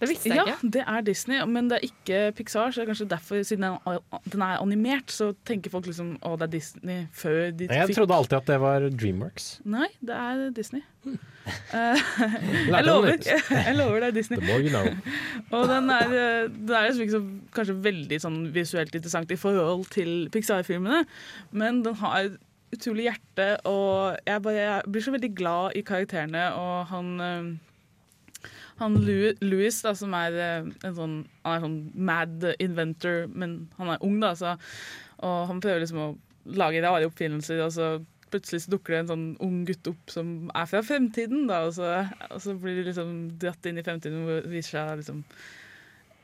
[0.00, 0.70] Det visste jeg Ja, ikke.
[0.76, 2.70] det er Disney, men det er ikke Pixar.
[2.72, 6.36] Så det er kanskje derfor, siden den er- er animert, så tenker folk liksom å,
[6.38, 9.60] det er Disney før de fikk Jeg trodde alltid at det var Dreamworks.
[9.64, 10.82] Nei, det er Disney.
[11.00, 11.16] Hmm.
[11.72, 11.96] Eh,
[12.68, 13.16] jeg, lover,
[13.66, 14.36] jeg lover det er Disney.
[14.38, 14.84] The more you know.
[15.56, 17.22] Og den er, eh, den er liksom ikke så,
[17.56, 21.06] kanskje veldig sånn visuelt interessant i forhold til Pixar-filmene,
[21.56, 22.28] men den har
[22.76, 27.48] utrolig hjerte, og jeg, bare, jeg blir så veldig glad i karakterene, og han eh,
[28.80, 33.94] han Louis, da, som er eh, en sånn, han er sånn mad inventor, men han
[33.94, 34.56] er ung, da, så,
[35.20, 36.10] og han prøver liksom å
[36.56, 37.92] lage rare oppfinnelser, og så
[38.30, 41.74] plutselig så dukker det en sånn ung gutt opp som er fra fremtiden, da, og
[41.76, 45.24] så, og så blir de liksom dratt inn i fremtiden det viser seg liksom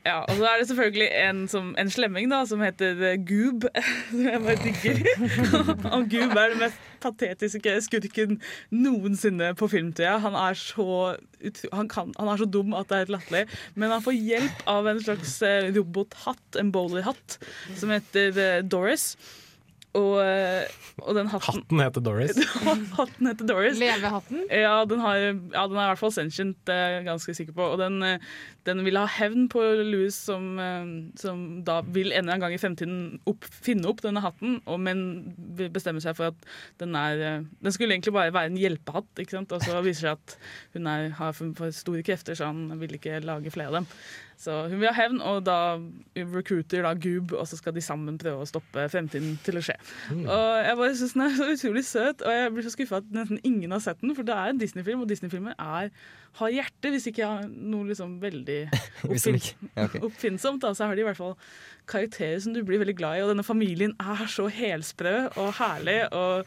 [0.07, 3.65] ja, og så er det selvfølgelig en, som, en slemming da, som heter eh, Goob,
[4.09, 5.01] som jeg bare digger.
[5.95, 8.37] og Goob er den mest patetiske skurken
[8.71, 10.17] noensinne på filmtida.
[10.23, 11.17] Han er så,
[11.73, 13.43] han han er så dum at det er helt latterlig.
[13.75, 17.39] Men han får hjelp av en slags eh, robothatt, en bowlerhatt,
[17.75, 19.11] som heter eh, Doris.
[19.97, 20.19] Og,
[21.01, 22.37] og den hatten Hatten heter Doris.
[22.99, 23.79] Hatten heter Doris.
[23.81, 24.43] Levehatten?
[24.53, 27.57] Ja, den, har, ja, den er i hvert fall sentient, det er jeg ganske sikker
[27.57, 27.71] på.
[27.73, 27.99] Og den,
[28.67, 32.55] den vil ha hevn på Louis, som, eh, som da vil en eller annen gang
[32.55, 35.01] i fremtiden opp, finne opp denne hatten, og, men
[35.73, 36.47] bestemmer seg for at
[36.81, 39.53] den er eh, Den skulle egentlig bare være en hjelpehatt, ikke sant?
[39.55, 40.37] og så viser det seg at
[40.75, 43.91] hun er, har for store krefter, så han vil ikke lage flere av dem.
[44.37, 45.79] Så hun vil ha hevn, og da
[46.13, 49.73] recruiter da Goob, og så skal de sammen prøve å stoppe fremtiden til å skje.
[50.13, 50.27] Mm.
[50.29, 53.09] Og jeg bare synes den er så utrolig søt, og jeg blir så skuffa at
[53.17, 55.89] nesten ingen har sett den, for det er en Disney-film, og Disney-filmer er,
[56.37, 58.59] har hjerte, hvis ikke jeg har noe liksom veldig
[59.09, 60.03] oppfinn, ja, okay.
[60.05, 61.33] oppfinnsomt, da, så har de i hvert fall
[61.89, 66.03] karakterer som du blir veldig glad i, og denne familien er så helsprø og herlig,
[66.13, 66.45] og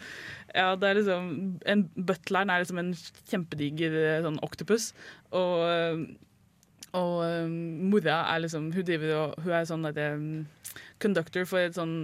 [0.55, 1.31] ja, det er liksom
[1.75, 2.97] en, Butleren er liksom en
[3.31, 4.93] kjempediger eh, sånn octopus,
[5.35, 6.05] og eh,
[6.97, 7.59] og um,
[7.93, 10.47] mora er liksom Hun driver og Hun er sånn derre um,
[11.01, 11.95] conductor for et sånn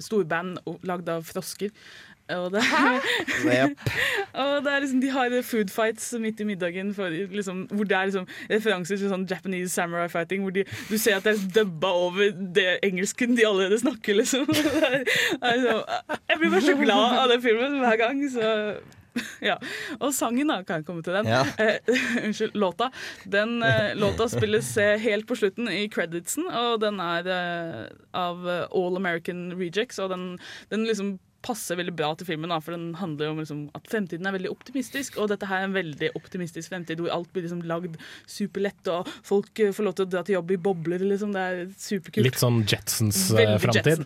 [0.00, 1.70] storband lagd av frosker.
[2.30, 2.62] Og det,
[4.40, 7.96] og det er liksom, de har food fights midt i middagen for, liksom, hvor det
[7.96, 11.48] er liksom referanser til sånn Japanese samurai fighting, hvor de, du ser at det er
[11.60, 14.46] dubba over det engelsken de allerede snakker, liksom.
[14.50, 18.22] Det er, det er jeg blir bare så glad av den filmen hver gang.
[18.30, 18.50] Så
[19.50, 19.56] ja.
[19.98, 21.30] Og sangen, da, kan jeg komme til den.
[21.30, 21.44] Ja.
[21.60, 22.90] Eh, unnskyld, låta.
[23.28, 27.82] Den eh, låta spilles eh, helt på slutten i creditsen, og den er eh,
[28.16, 30.24] av All American Rejects, og den,
[30.72, 33.86] den liksom passer veldig bra til filmen, da, for den handler jo om liksom, at
[33.90, 37.46] fremtiden er veldig optimistisk, og dette her er en veldig optimistisk fremtid hvor alt blir
[37.46, 37.96] liksom lagd
[38.28, 41.32] superlett, og folk eh, får lov til å dra til jobb i bobler, liksom.
[41.36, 42.26] Det er superkult.
[42.28, 42.60] Litt sånn.
[42.70, 43.22] Jetsons,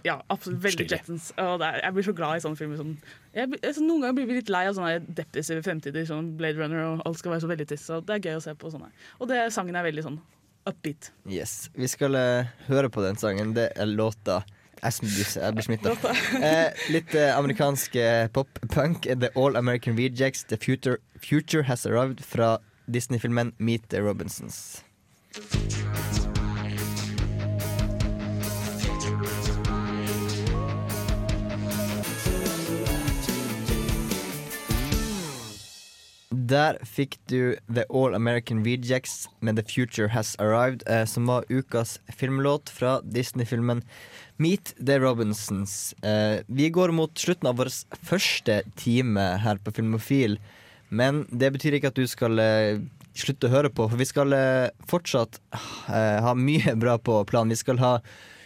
[0.07, 0.63] Ja, absolutt.
[0.65, 1.01] Veldig Stilig.
[1.01, 1.31] Jetsons.
[1.43, 2.81] Og det er, jeg blir så glad i sånne filmer.
[2.81, 2.95] Sånn,
[3.35, 6.87] jeg, altså, noen ganger blir vi litt lei av sånne depressive fremtider, sånn Blade Runner,
[6.93, 7.91] og alt skal være så veldig trist.
[7.91, 8.93] Så det er gøy å se på sånne.
[9.19, 10.21] Og det, sangen er veldig sånn
[10.69, 11.11] upbeat.
[11.29, 11.69] Yes.
[11.77, 13.53] Vi skal uh, høre på den sangen.
[13.57, 14.43] Det er låta
[14.85, 15.95] Jeg, blir smitta.
[16.45, 19.09] Eh, litt eh, amerikansk eh, pop-punk.
[19.09, 24.85] The All American Rejects, The Future, Future Has Arrived fra Disney-filmen Meet the Robinsons.
[36.45, 41.45] Der fikk du The All American Rejects med The Future Has Arrived, eh, som var
[41.49, 43.81] ukas filmlåt fra Disney-filmen
[44.37, 45.95] Meet the Robinsons.
[46.03, 47.71] Eh, vi går mot slutten av vår
[48.03, 50.39] første time her på Filmofil,
[50.91, 52.83] men det betyr ikke at du skal eh,
[53.15, 57.55] slutte å høre på, for vi skal eh, fortsatt eh, ha mye bra på planen.
[57.55, 57.99] Vi skal ha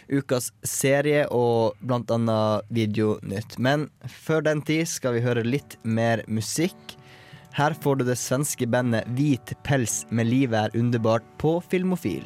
[0.09, 3.57] ukas serie og blant annet Videonytt.
[3.61, 6.97] Men før den tid skal vi høre litt mer musikk.
[7.57, 12.25] Her får du det svenske bandet Hvit pels med 'Livet er underbart' på Filmofil.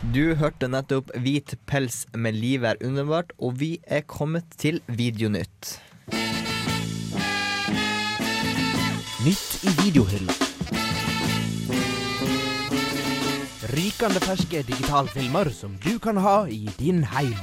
[0.00, 5.74] Du hørte nettopp Hvit pels med livet er underbart, og vi er kommet til Videonytt.
[9.20, 10.36] Nytt i videohylla.
[13.76, 17.36] Rykende ferske digitalfilmer som du kan ha i din heim.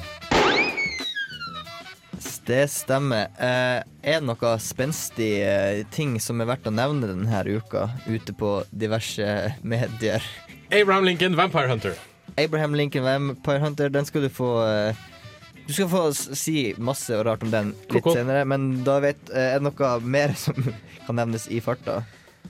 [2.48, 3.30] Det stemmer.
[3.38, 8.34] Eh, er det noe spenstig eh, ting som er verdt å nevne denne uka ute
[8.34, 10.24] på diverse medier?
[10.72, 12.00] Abraham Lincoln, Vampire Hunter.
[12.38, 15.00] Abraham Lincoln Vampire Hunter, den skal du få eh,
[15.68, 18.14] Du skal få si masse og rart om den litt Koko.
[18.16, 20.56] senere, men da vet, eh, er det noe mer som
[21.08, 22.02] kan nevnes i farta?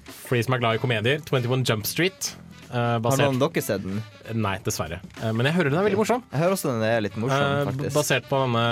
[0.07, 2.33] For de som er glad i komedier, 21 Jump Street.
[2.69, 4.03] eh, Har noen dere sett den?
[4.37, 4.99] Nei, dessverre.
[5.21, 6.23] Uh, men jeg hører den er veldig morsom.
[6.33, 7.91] Jeg hører også den er litt morsom, faktisk.
[7.91, 8.63] Uh, basert på denne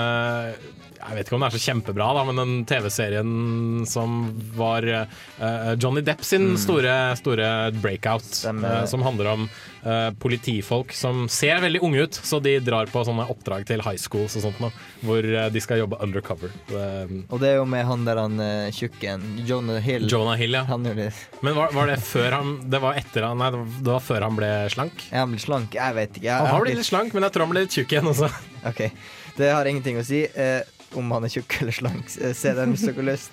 [0.96, 3.32] Jeg vet ikke om den er så kjempebra, da, men den TV-serien
[3.88, 4.14] som
[4.56, 4.82] var
[5.78, 6.56] Johnny Depp sin Mm.
[6.58, 7.48] store, store
[7.82, 8.24] breakout.
[8.34, 9.44] Som handler om
[9.86, 13.96] eh, politifolk som ser veldig unge ut, så de drar på sånne oppdrag til high
[14.02, 14.72] schools og sånt noe,
[15.06, 16.50] hvor eh, de skal jobbe undercover.
[16.74, 20.08] Eh, Og det er jo med han der han uh, tjukken, Jonah Hill.
[20.10, 20.64] Jonah Hill, ja.
[20.76, 24.36] Men var, var det før han Det var etter han Nei, det var- før han
[24.38, 25.06] ble slank?
[25.12, 25.74] Ja, han ble slank?
[25.78, 26.26] Jeg vet ikke.
[26.28, 28.28] Jeg, Han har blitt litt slank, men jeg tror han ble litt tjukk igjen også.
[28.70, 28.82] OK.
[29.36, 30.62] Det har ingenting å si eh,
[30.96, 32.08] om han er tjukk eller slank.
[32.22, 33.30] Eh, Se den hvis dere har lyst.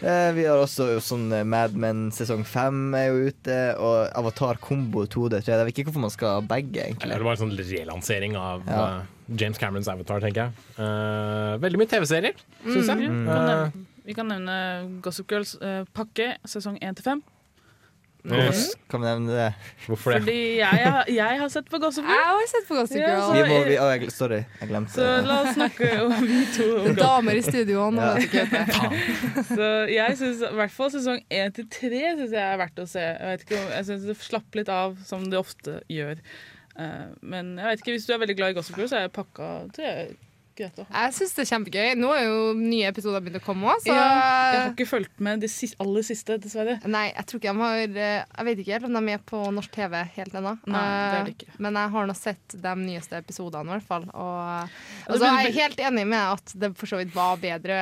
[0.00, 4.60] Eh, vi har også sånn eh, Mad Men sesong fem er jo ute, og Avatar
[4.62, 5.42] Kombo 2D3.
[5.44, 7.12] Jeg vet ikke hvorfor man skal ha begge, egentlig.
[7.12, 8.84] det var en sånn relansering av Ja.
[9.00, 10.64] uh, James Camerons Avatar, tenker jeg.
[10.78, 13.10] Uh, veldig mye TV-serier, syns jeg.
[13.10, 13.26] Mm.
[13.26, 13.28] Mm.
[13.28, 14.56] Uh, Vi kan nevne
[15.04, 15.52] Gossip Girls
[15.94, 17.20] pakke sesong 1 til 5.
[18.22, 19.46] Hvorfor kan vi nevne det?
[19.86, 22.12] Hvorfor Fordi jeg, har- jeg har sett på Gossip Girl.
[22.12, 23.20] Jeg har sett på Gossip Ja, Girl.
[23.22, 26.40] så- Vi må, vi, å, jeg, sorry, jeg glemte Så la oss snakke om vi
[26.56, 26.68] to.
[26.90, 28.14] om Damer i studio nå, Ja.
[28.14, 29.44] vet ikke det.
[29.54, 32.88] Så jeg synes i hvert fall sesong 1 til 3 synes jeg er verdt å
[32.88, 33.00] se.
[33.00, 36.18] Jeg, ikke, om- jeg synes det slapp litt av, som det ofte gjør.
[36.78, 39.08] Eh, men jeg vet ikke, hvis du er veldig glad i Gossip Girl, så er
[39.08, 40.16] pakka tror
[40.68, 41.88] jeg, syns det er kjempegøy.
[42.00, 45.22] Nå er jo nye episoder begynt å komme òg, så Ja, jeg har ikke fulgt
[45.26, 46.78] med de siste, aller siste, dessverre.
[46.90, 49.24] Nei, jeg tror ikke de har eh, Jeg vet ikke helt om de er med
[49.30, 50.54] på norsk TV helt ennå.
[50.66, 51.58] Nei, det er det Eh, ikke.
[51.58, 54.06] Men jeg har nå sett de nyeste episodene, i hvert fall.
[54.12, 54.70] Og
[55.10, 57.80] og så er jeg er helt enig med at det for så vidt var bedre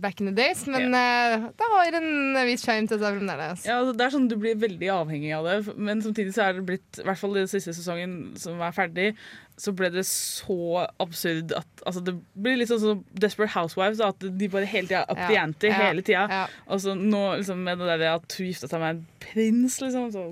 [0.00, 1.48] back in the days, men yeah.
[1.56, 3.64] det har en viss sjarm til seg fremdeles.
[3.66, 6.58] Ja, altså, det er sånn Du blir veldig avhengig av det, men samtidig så er
[6.58, 9.08] det blitt I hvert fall i den siste sesongen som er ferdig,
[9.56, 14.20] så ble det så absurd at altså, Det blir litt sånn som Desperate Housewives, at
[14.20, 16.26] de bare hele tida up Ja, the ante hele tida.
[16.30, 16.44] ja.
[16.68, 20.10] Og så nå liksom, med det der at hun gifta seg med en prins, liksom,
[20.14, 20.26] så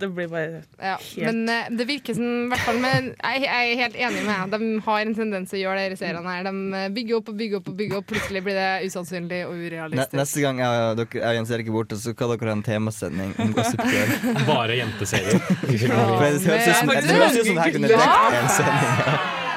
[0.00, 3.42] det blir bare Ja, helt men eh, det virker som i hvert fall men jeg,
[3.44, 4.60] jeg er helt enig med deg.
[4.60, 6.48] De har en tendens til å gjøre det i seriene her.
[6.48, 9.56] De eh, bygger opp og bygger opp og bygger opp, plutselig blir det usannsynlig og
[9.58, 10.16] Ne urealistisk.
[10.22, 12.56] neste gang jeg, og dere, jeg og Jens Erik er borte, så kan dere ha
[12.58, 14.14] en temasending om Gossip Girl.
[14.52, 15.42] Bare jenteserier.
[15.66, 18.00] Det høres ut som, som her kunne Ja.
[18.06, 19.47] dekt en sending.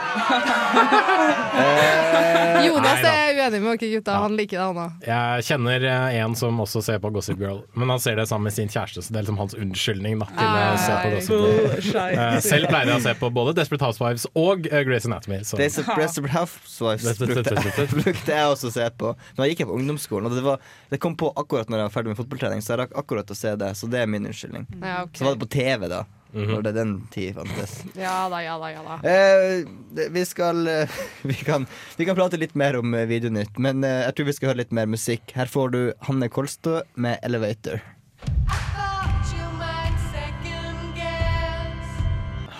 [1.52, 4.15] Eh, Jonas Nei er uenig med dere gutta.
[4.24, 5.06] Han liker det, han òg.
[5.06, 8.47] Jeg kjenner eh, en som også ser på Gossip Girl, men han ser det sammen
[8.50, 11.36] med sin kjæreste, så det er liksom hans unnskyldning da, til å se på Gossip
[11.36, 12.15] Girl.
[12.21, 15.41] Eh, selv pleier jeg å se på både Desperate Housewives og Grace Grey's Anatomy.
[15.43, 15.58] Så.
[15.58, 20.30] Desperate Desperate Housewives brukte brukte jeg også å se på når jeg gikk på ungdomsskolen.
[20.30, 22.84] Og det, var, det kom på akkurat når jeg var ferdig med fotballtrening, så jeg
[22.86, 23.74] rakk akkurat å se det.
[23.80, 24.67] Så det er min unnskyldning.
[24.80, 25.21] Ja, okay.
[25.21, 26.06] Så var det på TV, da.
[26.34, 26.52] Mhm.
[26.52, 27.74] Når det den tid fantes.
[28.00, 28.98] ja da, ja da, ja da.
[29.10, 31.67] Eh, vi skal eh, vi, kan,
[31.98, 34.63] vi kan prate litt mer om eh, Videonytt, men eh, jeg tror vi skal høre
[34.63, 35.36] litt mer musikk.
[35.36, 37.84] Her får du Hanne Kolstø med 'Elevator'.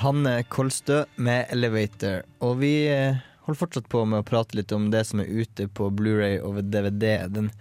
[0.02, 2.24] Hanne Kolstø med 'Elevator'.
[2.42, 5.68] Og vi eh, holder fortsatt på med å prate litt om det som er ute
[5.68, 7.52] på Blu-ray og DVD den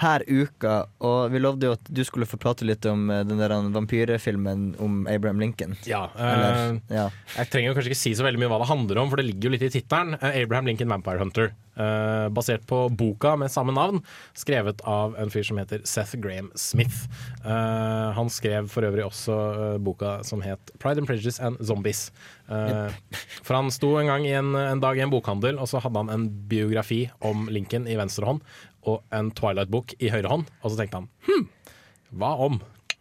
[0.00, 0.74] her uka.
[1.04, 4.74] Og vi lovde jo at du skulle få prate litt om eh, den der vampyrfilmen
[4.80, 5.76] om Abraham Lincoln.
[5.88, 7.08] Ja, Eller, eh, ja.
[7.36, 9.28] Jeg trenger jo kanskje ikke si så veldig mye hva det handler om, for det
[9.30, 10.16] ligger jo litt i tittelen.
[10.20, 11.52] Eh, Abraham Lincoln Vampire Hunter.
[11.80, 14.02] eh, basert på boka med samme navn,
[14.36, 17.06] skrevet av en fyr som heter Seth Graham Smith.
[17.44, 22.10] Eh, han skrev for øvrig også eh, boka som het Pride and Prejudice and Zombies.
[22.50, 22.90] Eh,
[23.46, 26.02] For han sto en gang i en, en dag i en bokhandel, og så hadde
[26.02, 28.42] han en biografi om Lincoln i venstre hånd
[28.88, 31.48] og en Twilight-bok i høyre hånd, og så tenkte han hm,
[32.20, 32.60] hva om?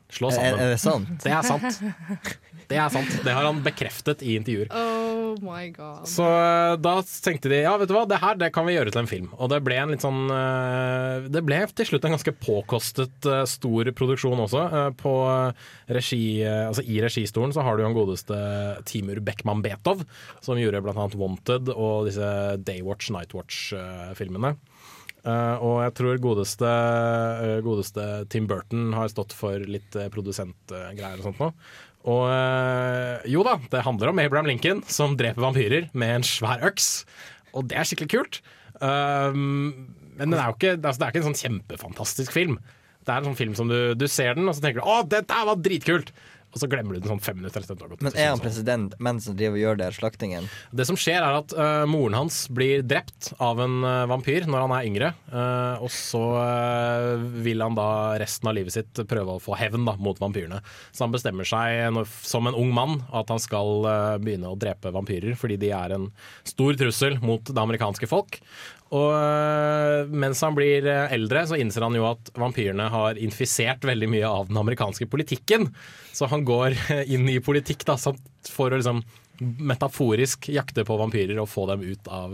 [0.09, 0.59] Slå Er, sammen.
[0.63, 1.09] er det sant?
[1.23, 1.81] Det er sant.
[2.69, 3.11] Det er sant.
[3.25, 4.69] Det har han bekreftet i intervjuer.
[4.73, 6.03] Oh my god.
[6.09, 8.93] Så eh, da tenkte de ja, vet du hva, det her det kan vi gjøre
[8.93, 9.27] til en film.
[9.37, 13.41] Og det ble en litt sånn eh, Det ble til slutt en ganske påkostet eh,
[13.49, 14.65] stor produksjon også.
[15.01, 15.13] På
[15.89, 18.37] regi, altså I registolen så har du jo den godeste
[18.89, 20.05] Timur Bekman-Betov,
[20.45, 22.29] som gjorde annet Wanted og disse
[22.65, 24.55] Daywatch, Nightwatch-filmene.
[25.27, 26.69] Eh, og jeg tror godeste,
[27.43, 31.49] eh, godeste Tim Burton har stått for litt uh, produsentgreier og sånt nå.
[32.09, 36.63] Og uh, jo da, det handler om Abraham Lincoln som dreper vampyrer med en svær
[36.69, 37.03] øks.
[37.51, 38.41] Og det er skikkelig kult.
[38.79, 42.59] Uh, men er jo ikke, altså, det er ikke en sånn kjempefantastisk film.
[43.03, 45.03] Det er en sånn film som du, du ser den, og så tenker du 'Å,
[45.07, 46.11] det der var dritkult'!
[46.49, 47.91] Og så glemmer du den sånn fem minutter etter.
[48.01, 50.47] Men er han president mens han driver og gjør det slaktingen?
[50.73, 54.65] Det som skjer er at uh, moren hans blir drept av en uh, vampyr når
[54.65, 55.11] han er yngre.
[55.29, 56.23] Uh, og så
[57.45, 57.89] vil han da
[58.21, 60.61] resten av livet sitt prøve å få hevn da, mot vampyrene.
[60.89, 63.85] Så han bestemmer seg når, som en ung mann at han skal
[64.23, 66.09] begynne å drepe vampyrer fordi de er en
[66.47, 68.39] stor trussel mot det amerikanske folk.
[68.95, 73.85] Og øh, mens han blir øh, eldre, så innser han jo at vampyrene har infisert
[73.85, 75.69] veldig mye av den amerikanske politikken.
[76.15, 77.97] Så han går øh, inn i politikk da,
[78.49, 79.03] for å liksom
[79.39, 82.33] metaforisk jakte på vampyrer og få dem ut av,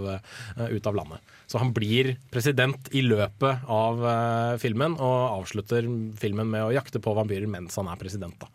[0.57, 1.35] ut av landet.
[1.45, 4.01] Så han blir president i løpet av
[4.57, 5.85] filmen, og avslutter
[6.17, 8.39] filmen med å jakte på vampyrer mens han er president.
[8.41, 8.49] da.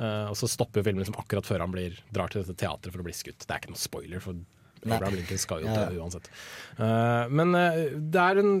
[0.00, 3.02] Eh, og så stopper filmen liksom akkurat før han blir, drar til dette teatret for
[3.02, 3.42] å bli skutt.
[3.44, 4.38] Det er ikke noen spoiler, for.
[4.86, 6.30] Abraham Lincoln skal jo dø uansett.
[6.78, 8.54] Uh, men uh, det er en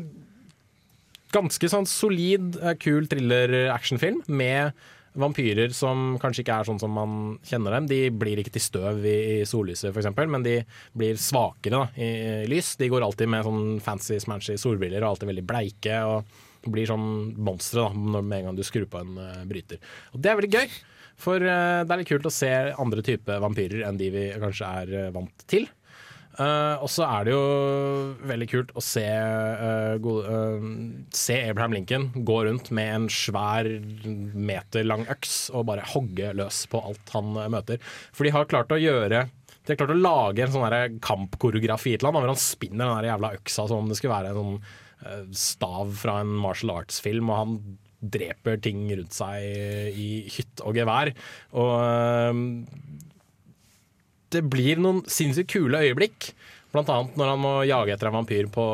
[1.30, 4.74] ganske sånn solid, eh, kul thriller-actionfilm med
[5.20, 7.12] vampyrer som kanskje ikke er sånn som man
[7.46, 7.86] kjenner dem.
[7.90, 10.56] De blir ikke til støv i, i sollyset f.eks., men de
[10.98, 12.10] blir svakere da, i,
[12.50, 12.76] lys.
[12.80, 15.98] De går alltid med sånn fancy smanchy solbriller og alltid veldig bleike.
[16.06, 19.80] og blir sånn monstre med en gang du skrur på en uh, bryter.
[20.12, 20.74] Og det er veldig gøy,
[21.20, 24.72] for uh, det er litt kult å se andre typer vampyrer enn de vi kanskje
[24.82, 25.64] er uh, vant til.
[26.38, 27.40] Eh, og så er det jo
[28.30, 30.68] veldig kult å se, uh, gode, uh,
[31.16, 36.62] se Abraham Lincoln gå rundt med en svær meter lang øks og bare hogge løs
[36.70, 37.82] på alt han møter.
[38.14, 39.26] For de har klart å gjøre
[39.60, 43.02] de har klart å lage en sånn kampkoreografi i et land hvor han spinner den
[43.02, 47.28] der jævla øksa som om det skulle være en sånn stav fra en martial arts-film,
[47.32, 47.52] og han
[48.00, 51.12] dreper ting rundt seg i hytt og gevær.
[51.56, 51.70] Og
[54.34, 56.32] det blir noen sinnssykt kule øyeblikk.
[56.70, 58.64] Blant annet når han må jage etter en vampyr på,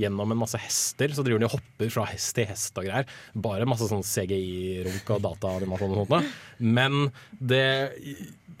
[0.00, 1.12] gjennom en masse hester.
[1.14, 3.06] Så driver han og hopper fra hest til hest og greier.
[3.38, 6.32] Bare masse sånn CGI-runk og dataanimasjon og sånt.
[6.58, 7.66] Men det,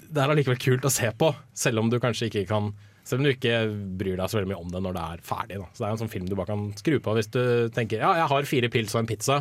[0.06, 2.70] det er allikevel kult å se på, selv om du kanskje ikke kan
[3.08, 3.60] selv om du ikke
[3.96, 5.58] bryr deg så veldig mye om det når det er ferdig.
[5.62, 5.68] Da.
[5.72, 7.40] Så Det er en sånn film du bare kan skru på hvis du
[7.72, 9.38] tenker ja, jeg har fire pils og en pizza.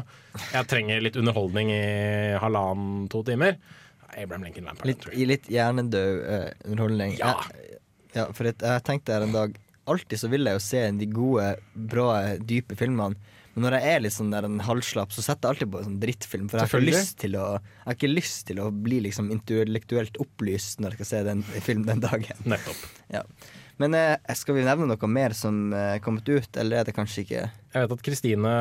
[0.53, 1.81] Jeg trenger litt underholdning i
[2.39, 3.57] halvannen-to timer.
[4.15, 4.91] Abraham Lincoln Vampire.
[4.91, 7.17] Litt, i litt hjernedød uh, underholdning.
[7.19, 7.35] Ja.
[7.51, 7.79] Jeg,
[8.15, 11.05] ja, for et, jeg tenkte her en dag Alltid så vil jeg jo se de
[11.07, 11.43] gode,
[11.87, 12.07] bra,
[12.43, 13.15] dype filmene.
[13.55, 15.85] Men når jeg er litt sånn der en halvslapp, så setter jeg alltid på en
[15.87, 16.49] sånn drittfilm.
[16.51, 19.31] For jeg har, ikke lyst til å, jeg har ikke lyst til å bli liksom
[19.33, 22.43] intellektuelt opplyst når jeg skal se den film den dagen.
[22.51, 22.83] Nettopp.
[23.15, 23.23] Ja.
[23.77, 26.95] Men eh, skal vi nevne noe mer som eh, er kommet ut, eller er det
[26.97, 28.53] kanskje ikke Jeg vet at Kristine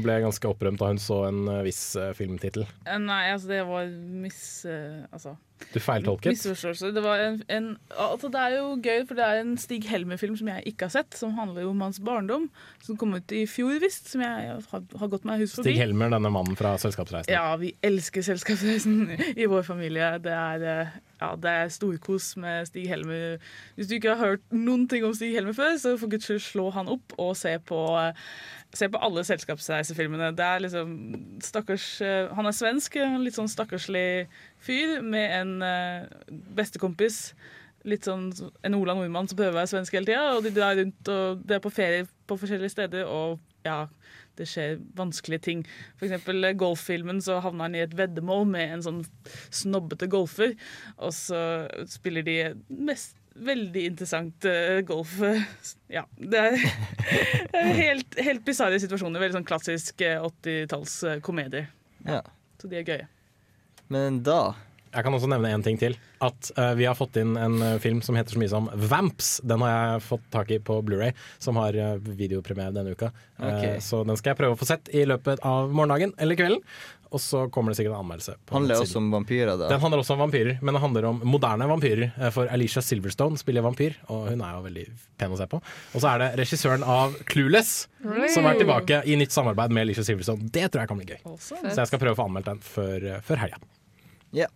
[0.00, 2.64] ble ganske opprømt da hun så en eh, viss eh, filmtittel.
[2.86, 4.38] Eh, Nei, altså det var mis...
[4.64, 5.34] eh, Altså
[5.74, 6.32] Du feiltolket.
[6.32, 6.88] Misforståelse.
[6.96, 10.34] Det, var en, en, altså det er jo gøy, for det er en Stig Helmer-film
[10.40, 12.48] som jeg ikke har sett, som handler om hans barndom.
[12.82, 15.68] Som kom ut i fjor, visst, som jeg har, har gått meg hus forbi.
[15.70, 17.30] Stig Helmer, denne mannen fra Selskapsreisen.
[17.36, 20.14] Ja, vi elsker Selskapsreisen i vår familie.
[20.24, 23.38] Det er, eh, ja, det er storkos med Stig Helmer.
[23.76, 26.42] Hvis du ikke har hørt noen ting om Stig Helmer før, så for guds skyld
[26.42, 27.80] slå han opp og se på,
[28.74, 30.32] se på alle selskapsreisefilmene.
[30.38, 30.94] Det er liksom
[31.44, 34.26] stakkars eh, Han er svensk, litt sånn stakkarslig
[34.62, 37.22] fyr med en eh, bestekompis.
[37.88, 38.28] Litt sånn
[38.62, 40.26] en Ola Nordmann som prøver å være svensk hele tida.
[40.36, 43.84] Og de drar rundt og de er på ferie på forskjellige steder, og ja,
[44.40, 45.64] det skjer vanskelige ting.
[46.02, 49.02] Eksempel eh, golffilmen så havner han i et veddemål med en sånn
[49.52, 50.54] snobbete golfer,
[50.98, 51.42] og så
[51.90, 55.14] spiller de mest Veldig interessant eh, golf.
[55.88, 56.56] Ja, det er,
[57.48, 59.22] det er helt, helt bisarre situasjoner.
[59.22, 61.70] Veldig sånn klassisk eh, 80-talls komedier.
[62.04, 62.20] Ja.
[62.60, 63.06] Så de er gøye.
[63.88, 64.52] Men da
[64.92, 65.96] Jeg kan også nevne en ting til.
[66.20, 69.40] At uh, Vi har fått inn en eh, film som heter så mye som Vamps.
[69.42, 73.12] Den har jeg fått tak i på Blu-ray som har uh, videopremiere denne uka.
[73.40, 73.64] Eh, Ok.
[73.82, 76.60] så den skal jeg prøve å få sett i løpet av morgendagen eller kvelden.
[77.12, 78.34] Og så kommer det sikkert en anmeldelse.
[78.48, 79.66] på handler også om vampyrer, da.
[79.68, 82.12] Den handler også om vampyrer, men den handler om moderne vampyrer.
[82.16, 84.86] eh, For Alicia Silverstone spiller vampyr, og hun er jo veldig
[85.20, 85.60] pen å se på.
[85.92, 87.86] Og så er det regissøren av Clueless
[88.32, 90.48] som er tilbake i nytt samarbeid med Alicia Silverstone.
[90.52, 91.20] Det tror jeg kan bli gøy.
[91.36, 93.60] Så jeg skal prøve å få anmeldt den før, eh, før helga.
[94.32, 94.46] Ja.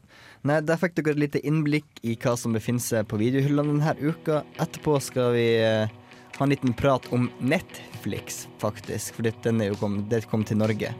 [0.44, 3.94] Nei, Der fikk dere et lite innblikk i hva som befinner seg på videohyllene denne
[4.12, 4.42] uka.
[4.62, 5.88] Etterpå skal vi eh,
[6.36, 10.92] ha en liten prat om Netflix, faktisk, for denne er kom, det kom til Norge.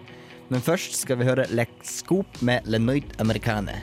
[0.48, 3.82] Men først skal vi høre Lexcope med Lenoit Americane.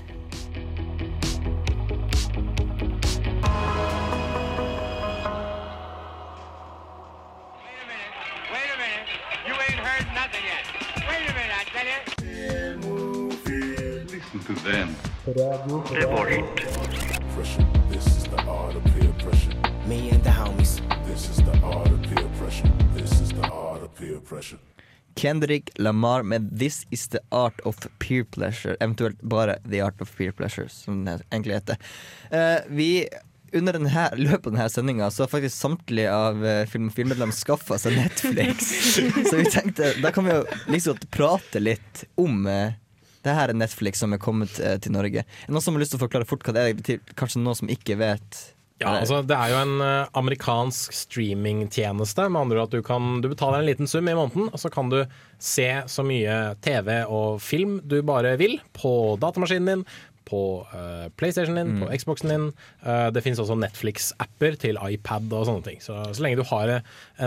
[14.63, 16.55] Then to Revolt.
[17.89, 19.51] This is the art of peer pressure.
[19.87, 20.81] Me and the homies.
[21.05, 22.71] This is the art of peer pressure.
[22.93, 24.59] This is the art of peer pressure.
[25.15, 28.75] Kendrick Lamar med 'This Is The Art of Peer Pleasure'.
[28.79, 31.75] Eventuelt bare 'The Art of Peer Pleasure', som den egentlig heter.
[32.31, 33.07] Uh, vi
[33.53, 37.95] under denne, løpet av denne sendinga så har faktisk samtlige av uh, Filmofilmedlemmene skaffa seg
[37.95, 38.73] Netflix.
[39.29, 42.73] så vi tenkte da kan vi jo liksom prate litt om uh,
[43.23, 45.23] det her er Netflix som er kommet eh, til Norge.
[45.23, 46.83] Er det noen som har lyst til å forklare fort hva det er?
[46.83, 48.41] Til kanskje noen som ikke vet?
[48.81, 52.27] Ja, altså Det er jo en eh, amerikansk streamingtjeneste.
[52.29, 54.71] Med andre ord at du, kan, du betaler en liten sum i måneden, og så
[54.73, 55.03] kan du
[55.39, 59.85] se så mye TV og film du bare vil på datamaskinen din.
[60.27, 62.45] På uh, PlayStation din, på Xboxen din.
[62.85, 65.81] Uh, det finnes også Netflix-apper til iPad og sånne ting.
[65.83, 66.77] Så, så lenge du har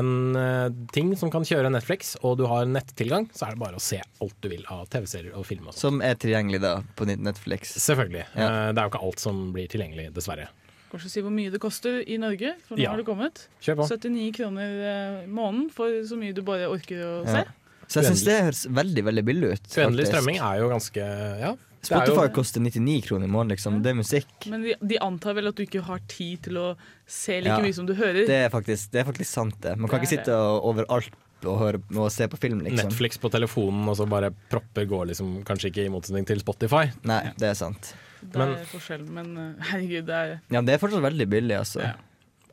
[0.00, 3.80] en uh, ting som kan kjøre Netflix, og du har nettilgang, så er det bare
[3.80, 5.68] å se alt du vil av TV-serier og film.
[5.68, 5.76] Og.
[5.76, 7.74] Som er tilgjengelig da på Netflix?
[7.82, 8.24] Selvfølgelig.
[8.34, 8.46] Ja.
[8.46, 10.48] Eh, det er jo ikke alt som blir tilgjengelig, dessverre.
[10.92, 12.94] Kanskje si hvor mye det koster i Norge, for nå Ja.
[12.94, 13.46] har det kommet.
[13.60, 13.88] Kjør på.
[13.90, 14.80] 79 kroner
[15.24, 17.42] i måneden for så mye du bare orker å se.
[17.44, 17.62] Ja.
[17.86, 19.66] Så jeg syns det høres veldig veldig billig ut.
[19.78, 21.04] Uendelig strømming er jo ganske
[21.42, 21.52] ja.
[21.88, 23.82] Spotify jo- koster 99 kroner i måneden, liksom.
[23.82, 24.48] Det er musikk.
[24.52, 26.76] Men de, de antar vel at du ikke har tid til å
[27.06, 27.60] se like Ja.
[27.62, 28.26] mye som du hører.
[28.26, 29.76] Det er faktisk, det er faktisk sant, det.
[29.78, 31.12] Man kan Det ikke sitte og, overalt
[31.46, 32.88] og, høre, og se på film, liksom.
[32.88, 36.88] Netflix på telefonen, og så bare propper går liksom kanskje ikke i motsetning til Spotify.
[37.04, 37.94] Nei, det er sant.
[38.26, 41.92] Det er forskjell, men eh, herregud, det er Ja, det er fortsatt veldig billig, altså.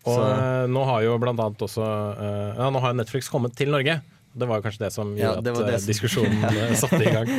[0.06, 1.86] Og Så- eh, nå har jo blant annet også
[2.20, 4.02] eh, Ja, nå har jo Netflix kommet til Norge.
[4.34, 7.14] Det var kanskje det som Ja, gjorde det at eh, som- diskusjonen eh, satte i
[7.14, 7.30] gang.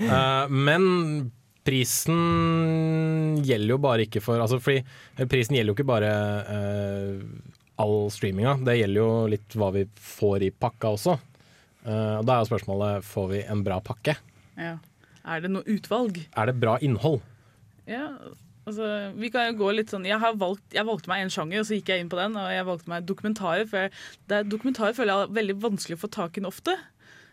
[0.00, 1.30] Uh, men
[1.64, 6.12] prisen gjelder jo bare ikke for altså fordi Prisen gjelder jo ikke bare
[6.48, 7.24] uh,
[7.80, 9.84] all streaminga, det gjelder jo litt hva vi
[10.16, 11.16] får i pakka også.
[11.84, 14.16] Uh, og Da er jo spørsmålet får vi en bra pakke.
[14.60, 14.78] ja.
[15.30, 16.16] Er det noe utvalg?
[16.32, 17.18] Er det bra innhold?
[17.86, 18.06] Ja,
[18.70, 21.68] altså, vi kan jo gå litt sånn Jeg, valgt, jeg valgte meg en sjanger, og
[21.68, 22.38] så gikk jeg inn på den.
[22.38, 23.68] Og jeg valgte meg dokumentarer.
[23.70, 23.92] For jeg,
[24.30, 26.76] er dokumentarer føler jeg er veldig vanskelig å få tak i ofte.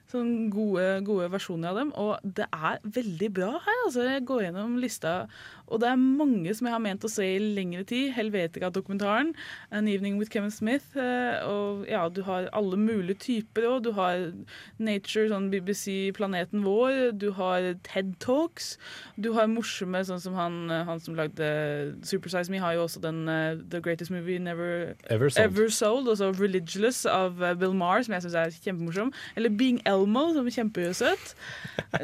[0.08, 1.90] Sånn gode, gode versjoner av dem.
[2.00, 3.80] Og det er veldig bra her.
[3.86, 5.28] Altså, jeg går gjennom lista,
[5.68, 8.14] og det er mange som jeg har ment å se i lengre tid.
[8.16, 9.34] Helvetica-dokumentaren,
[9.76, 10.96] An Evening with Kevin Smith.
[10.96, 13.84] eh, Og ja, du har alle mulige typer òg.
[13.84, 14.32] Du har
[14.80, 17.12] Nature, sånn BBC Planeten vår.
[17.20, 18.78] Du har TED Talks.
[19.20, 23.28] Du har morsomme, sånn som han, han som lagde Supersize Me, har jo også den
[23.28, 25.44] eh, The Greatest Movie Never Ever Sold.
[25.52, 29.12] Ever Sold altså Religious av eh, Bill Maher, som jeg syns er kjempemorsom.
[29.36, 31.36] Eller Being Elmo, som er kjempesøt.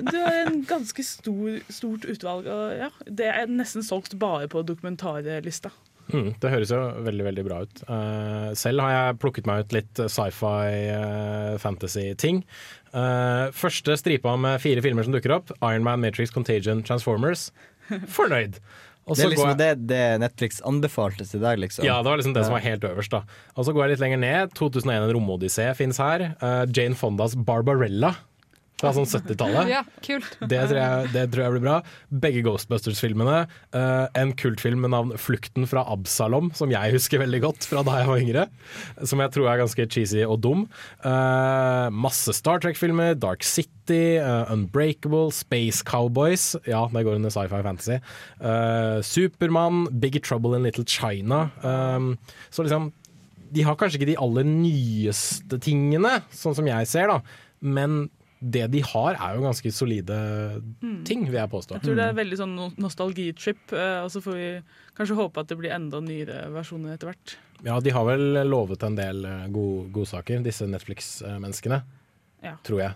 [0.10, 2.50] Du har en ganske stor, stort utvalg.
[2.52, 5.72] Og ja, det er nesten solgt bare på dokumentarlista.
[6.12, 7.84] Mm, det høres jo veldig veldig bra ut.
[7.88, 12.44] Uh, selv har jeg plukket meg ut litt sci-fi, uh, fantasy-ting.
[12.92, 15.54] Uh, første stripa med fire filmer som dukker opp.
[15.62, 17.52] Iron Man, Matrix, Contagion, Transformers.
[18.18, 18.60] Fornøyd!
[19.06, 21.84] Og Det er liksom jeg- det, det Netflix anbefalte til deg, liksom.
[21.84, 23.10] ja, det var liksom det som var helt øverst.
[23.12, 23.24] da
[23.58, 24.54] Og så går jeg litt lenger ned.
[24.56, 26.36] 2001 En romodyssé fins her.
[26.42, 28.16] Uh, Jane Fondas Barbarella
[28.84, 29.70] fra sånn 70-tallet.
[29.72, 30.36] Ja, kult.
[30.42, 31.76] Det tror, jeg, det tror jeg blir bra.
[32.24, 33.44] Begge Ghostbusters-filmene.
[33.76, 38.02] Uh, en kultfilm med navn 'Flukten fra Absalom', som jeg husker veldig godt fra da
[38.02, 38.46] jeg var yngre.
[39.08, 40.66] Som jeg tror er ganske cheesy og dum.
[41.06, 43.16] Uh, masse Star Trek-filmer.
[43.20, 46.52] Dark City, uh, Unbreakable, Space Cowboys.
[46.68, 48.02] Ja, det går under sci-fi fantasy.
[49.04, 51.48] Supermann, Big Trouble in Little China.
[52.50, 52.92] Så liksom
[53.54, 57.20] De har kanskje ikke de aller nyeste tingene, sånn som jeg ser, da.
[57.62, 58.08] Men
[58.44, 60.18] det de har, er jo ganske solide
[60.84, 61.04] Mm.
[61.08, 61.78] ting, vil jeg påstå.
[61.78, 64.50] Jeg tror det er veldig sånn nostalgitrip, eh, og så får vi
[64.98, 67.36] kanskje håpe at det blir enda nyere versjoner etter hvert.
[67.64, 69.24] Ja, de har vel lovet en del
[69.54, 71.84] godsaker, god disse Netflix-menneskene.
[72.44, 72.58] Ja.
[72.64, 72.94] Tror jeg.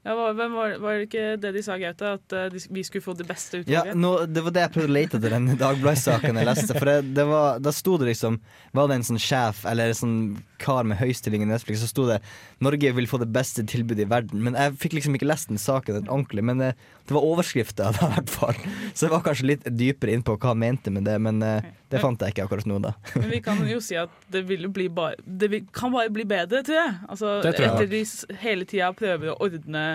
[0.00, 2.12] Ja, var, hvem var, var det ikke det de sa, Gaute?
[2.16, 3.98] At eh, de, vi skulle få det beste Ja, utvalget?
[4.00, 6.76] nå, det var det jeg prøvde å lete etter den Dagbladet-saken jeg leste.
[6.78, 8.38] For det, det var, da sto det liksom
[8.72, 10.16] Var det en sånn sjef eller en sånn
[10.60, 12.18] kar med høystilling i Netflix, så sto det
[12.60, 14.42] 'Norge vil få det beste tilbudet i verden'.
[14.44, 16.44] Men jeg fikk liksom ikke lest den saken ordentlig.
[16.44, 16.74] Men det,
[17.08, 18.58] det var overskrifta, i hvert fall.
[18.92, 21.64] Så jeg var kanskje litt dypere inn på hva han mente med det, men eh,
[21.88, 22.92] det fant jeg ikke akkurat nå, da.
[23.16, 26.28] Men vi kan jo si at det vil bli bare Det vil, kan bare bli
[26.28, 26.92] bedre, tror jeg.
[27.08, 27.72] Altså, Det tror jeg.
[27.72, 29.86] Etter de hele tida prøver å ordne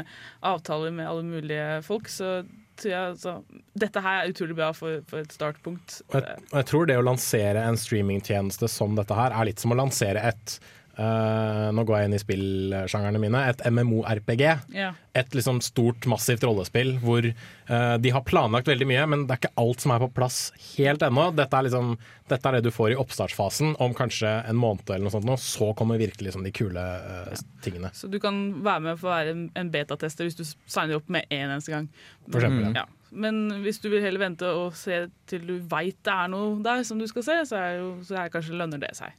[0.46, 2.38] avtaler med alle mulige folk, så
[2.84, 3.38] jeg altså
[3.80, 6.02] Dette her er utrolig bra for, for et startpunkt.
[6.10, 9.64] Og jeg, og jeg tror det å lansere en streamingtjeneste som dette her, er litt
[9.64, 10.58] som å lansere et
[10.98, 13.42] eh, Nå går jeg inn i spillsjangerne mine.
[13.52, 14.44] Et MMO-RPG.
[14.76, 14.92] Ja.
[15.16, 19.40] Et liksom stort, massivt rollespill hvor uh, de har planlagt veldig mye, men det er
[19.40, 20.40] ikke alt som er på plass
[20.74, 21.30] helt ennå.
[21.38, 21.94] Dette er, liksom,
[22.32, 25.28] dette er det du får i oppstartsfasen om kanskje en måned eller noe sånt.
[25.30, 25.38] nå.
[25.40, 27.94] Så kommer virkelig liksom de kule eh, tingene.
[27.96, 31.08] Så du kan være med for å være en, en betatester hvis du signer opp
[31.12, 31.90] med én eneste gang.
[32.28, 32.88] For eksempel, ja.
[33.16, 36.84] Men hvis du vil heller vente og se til du veit det er noe der
[36.88, 39.16] som du skal se, så er, jo, så er kanskje lønner det seg.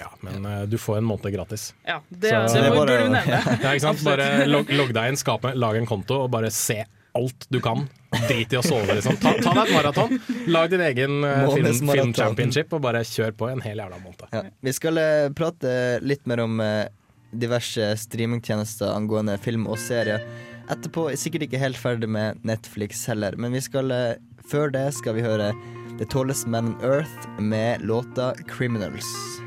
[0.00, 1.70] Ja, men uh, du får en måned gratis.
[1.86, 3.40] Ja, det, Så- det, det er burde du nevne.
[3.62, 4.04] Ja, ikke sant?
[4.06, 6.82] Bare logg, logg deg inn, skap, lag en konto og bare se
[7.16, 7.86] alt du kan.
[8.28, 9.16] Drit i å sove, liksom.
[9.20, 10.18] Ta, ta deg et maraton.
[10.52, 14.26] Lag din egen eh, film, film championship og bare kjør på en hel jævla måned.
[14.32, 14.42] Ja.
[14.64, 15.72] Vi skal uh, prate
[16.04, 16.84] litt mer om uh,
[17.32, 20.24] diverse streamingtjenester angående film og serier.
[20.72, 24.12] Etterpå er sikkert ikke helt ferdig med Netflix heller, men vi skal uh,
[24.52, 25.52] før det skal vi høre
[25.96, 29.45] The Tallest Man on Earth med låta 'Criminals'.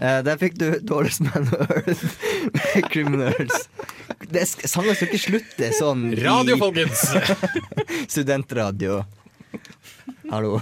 [0.00, 2.04] Eh, der fikk du Dårligst Man on Earth'
[2.52, 3.68] med 'Criminals'.
[4.30, 7.04] Det Sanger skal ikke slutte sånn Radio, folkens!
[8.12, 9.04] Studentradio.
[10.30, 10.58] Hallo.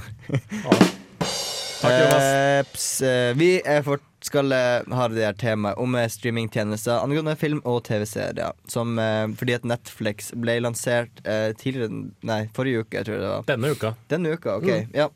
[1.83, 3.01] Takk, Jonas.
[3.01, 3.51] Uh, eh, vi
[3.85, 8.53] fort, skal uh, ha det her temaet om eh, streamingtjenester angående film og TV-serier.
[8.71, 13.25] Som eh, fordi at Netflix ble lansert eh, tidligere Nei, forrige uke, jeg tror jeg
[13.25, 13.49] det var.
[13.51, 13.95] Denne uka.
[14.13, 14.71] Denne uka, ok.
[14.71, 14.95] Mm.
[14.95, 15.09] Ja.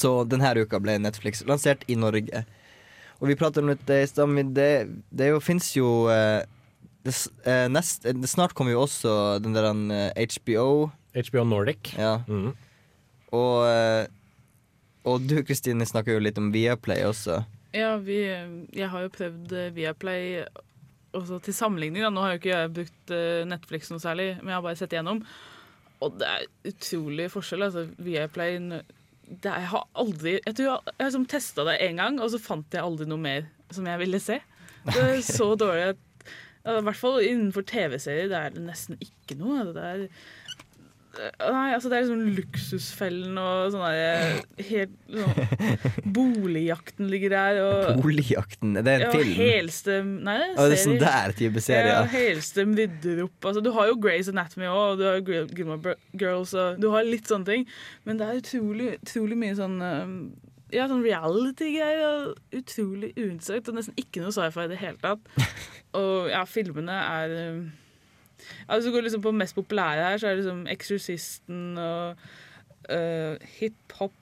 [0.00, 2.42] Så denne uka ble Netflix lansert i Norge.
[3.20, 6.44] Og vi prater om det i stad, men det, det fins jo eh,
[7.06, 7.14] det,
[7.48, 10.90] eh, nest, eh, det Snart kommer jo også den der eh, HBO.
[11.16, 11.94] HBO Nordic.
[11.96, 12.18] Ja.
[12.28, 12.52] Mm.
[13.32, 14.06] Og, eh,
[15.06, 17.40] og du Kristine snakker jo litt om Viaplay også.
[17.76, 18.20] Ja, vi,
[18.76, 20.44] jeg har jo prøvd eh, Viaplay
[21.16, 22.04] også til sammenligning.
[22.04, 22.12] Da.
[22.12, 24.96] Nå har jo ikke jeg brukt eh, Netflix noe særlig, men jeg har bare sett
[24.96, 25.22] igjennom.
[26.04, 27.64] Og det er utrolig forskjell.
[27.64, 28.58] Altså, Viaplay
[29.26, 32.40] det Jeg har aldri Jeg tror jeg, jeg liksom testa det én gang, og så
[32.42, 34.40] fant jeg aldri noe mer som jeg ville se.
[34.86, 36.02] Det er så dårlig at
[36.66, 39.64] I hvert fall innenfor TV-serier det er det nesten ikke noe.
[39.74, 40.04] Det er
[41.16, 45.76] Nei, altså det er liksom Luksusfellen og sånn der helt sånn,
[46.16, 49.32] Boligjakten ligger der, og Boligjakten, er det en ja, film?
[49.38, 52.02] Helstem Nei, det er det er sånn der type serie, Ja.
[52.12, 53.38] Helstem rydder opp.
[53.48, 56.90] Altså, du har jo Grey's Anatomy òg, og du har Gil- Gilmore Girls, og du
[56.92, 57.66] har litt sånne ting.
[58.04, 60.14] Men det er utrolig, utrolig mye sånn um,
[60.74, 62.32] ja, sånn reality-greier.
[62.58, 65.32] Utrolig uinteressant, og nesten ikke noe sci-fi i det hele tatt.
[65.96, 67.36] Og ja, filmene er
[68.84, 72.16] du går liksom på mest populære her, så er det liksom Eksorsisten og
[72.92, 74.12] uh, hiphop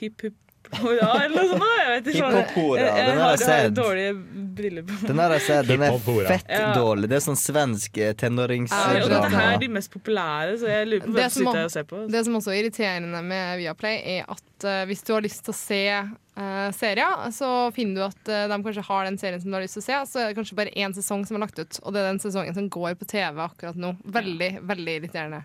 [0.00, 0.32] Hiphop
[0.78, 1.64] Hurra, eller noe sånt.
[1.80, 2.30] Jeg vet ikke.
[2.30, 2.80] Hippopora.
[2.80, 3.74] Jeg- har jeg har- sett.
[3.74, 4.12] dårlige
[4.60, 5.06] briller på.
[5.06, 5.66] Den har jeg sett.
[5.66, 5.98] Den er
[6.28, 7.08] fett dårlig.
[7.10, 8.94] Det er sånn svensk tenåringsdrama.
[8.94, 11.46] Ja, og dette her er de mest populære, så jeg lurer på Det hvem som,
[11.46, 12.10] sitter og ser på.
[12.10, 15.52] det som også er irriterende med Viaplay, er at uh, hvis du har lyst til
[15.54, 19.50] å se uh, serier, så finner du at uh, de kanskje har den serien som
[19.50, 21.46] du har lyst til å se, så er det kanskje bare én sesong som er
[21.46, 23.96] lagt ut, og det er den sesongen som går på TV akkurat nå.
[24.06, 25.44] Veldig, veldig irriterende.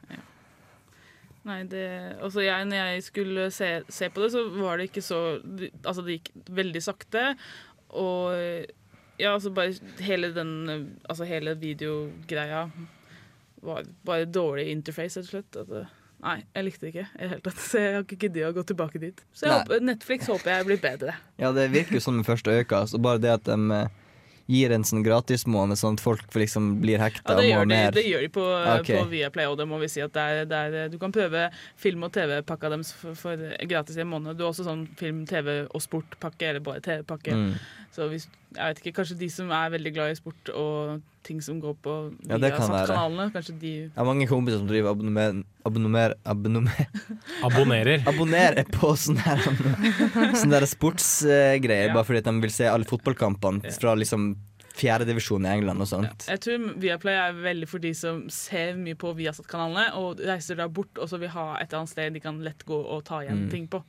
[1.46, 1.86] Nei, det,
[2.26, 5.20] altså jeg, når jeg skulle se, se på det, så var det ikke så
[5.84, 7.28] Altså, det gikk veldig sakte.
[7.93, 8.34] Og
[9.22, 12.66] ja, altså bare hele den Altså hele videogreia
[13.66, 15.56] var bare dårlig interface, rett og slett.
[15.58, 15.86] Altså,
[16.26, 17.62] nei, jeg likte det ikke i det hele tatt.
[17.70, 19.24] Så jeg har ikke giddet å gå tilbake dit.
[19.34, 21.16] Så håper, Netflix håper jeg blir bedre.
[21.41, 24.04] Ja, det virker jo som første øyekast, og bare det at de eh,
[24.52, 27.96] gir en sånn gratismåned, sånn at folk liksom blir hekta Ja, og må de, mer.
[27.96, 29.00] det gjør de på, okay.
[29.00, 31.48] på Viaplay, og det må vi si at det er, det er, du kan prøve
[31.82, 34.38] film- og TV-pakka deres for, for gratis i en måned.
[34.38, 37.34] Du har også sånn film-, TV- og sportpakke, eller bare TV-pakke.
[37.34, 37.54] Mm.
[37.96, 41.39] Så hvis, jeg vet ikke, kanskje de som er veldig glad i sport og ting
[41.41, 41.93] som går på
[42.30, 42.86] Ja, det kan være.
[42.86, 46.88] Viasat-kanalene, kanskje de Jeg har mange kompiser som driver abonner, abonner, abonner,
[47.47, 48.03] Abonnerer.
[48.08, 49.41] abonnerer på sånne her
[50.38, 54.36] Sånne der sportsgreier, bare fordi de vil se alle fotballkampene fra liksom
[54.76, 56.26] fjerdedivisjon i England og sånt.
[56.28, 60.66] Jeg tror Viaplay er veldig for de som ser mye på Viasat-kanalene og reiser da
[60.68, 63.22] bort og så vil ha et eller annet sted de kan lett gå og ta
[63.24, 63.49] igjen Mm.
[63.53, 63.80] ting på.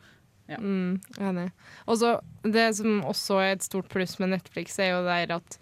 [0.47, 0.59] Ja.
[0.63, 1.49] Mm, enig.
[1.91, 2.17] Og så
[2.47, 5.59] det som også er et stort pluss med Netflix, er jo der at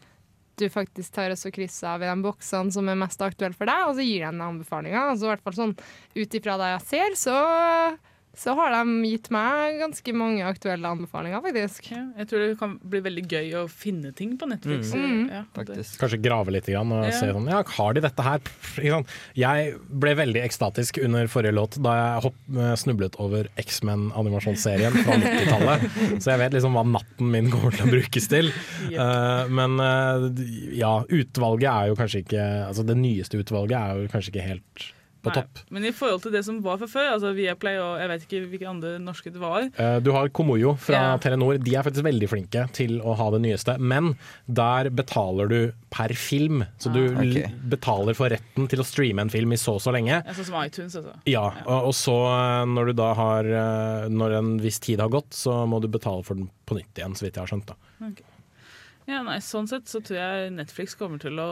[0.60, 3.88] du faktisk tar også krysset av i de boksene som er mest aktuelle for deg,
[3.88, 5.14] og så gir de deg anbefalinger.
[5.14, 5.74] Altså, sånn,
[6.14, 7.38] Ut ifra det jeg ser, så,
[8.36, 11.90] så har de gitt meg ganske mange aktuelle anbefalinger, faktisk.
[11.92, 14.90] Ja, jeg tror det kan bli veldig gøy å finne ting på Netflix.
[14.94, 15.28] Mm.
[15.30, 17.10] Ja, Kanskje grave litt grann og Ja.
[17.14, 18.40] se sånn Ja, har de dette her?
[19.34, 25.16] Jeg ble veldig ekstatisk under forrige låt da jeg hopp, eh, snublet over X-Men-animasjonsserien fra
[25.22, 25.86] 90-tallet.
[26.22, 28.50] Så jeg vet liksom hva natten min kommer til å brukes til.
[28.90, 30.28] Eh, men eh,
[30.80, 34.84] ja, utvalget er jo kanskje ikke Altså det nyeste utvalget er jo kanskje ikke helt
[35.24, 35.40] på Nei.
[35.40, 35.62] topp.
[35.74, 38.42] Men i forhold til det som var fra før, altså Viaplay og jeg vet ikke
[38.52, 41.16] hvilke andre norske det var Eh, Du har Komoyo fra Ja.
[41.18, 41.58] Telenor.
[41.62, 43.78] De er faktisk veldig flinke til å ha det nyeste.
[43.80, 44.14] Men
[44.46, 46.64] der betaler du per film.
[46.78, 47.22] Så du Ah.
[47.22, 47.50] du okay.
[47.68, 50.22] betaler for retten til å streame en film i så og så lenge.
[50.24, 51.14] ja, Sånn som iTunes, altså.
[51.26, 55.08] Ja, og, og så eh, når du da har eh, Når en viss tid har
[55.08, 57.66] gått, så må du betale for den på nytt igjen, så vidt jeg har skjønt.
[57.66, 57.74] da
[58.06, 58.20] Ok.
[59.10, 61.48] Ja, nei, Sånn sett så tror jeg Netflix kommer til å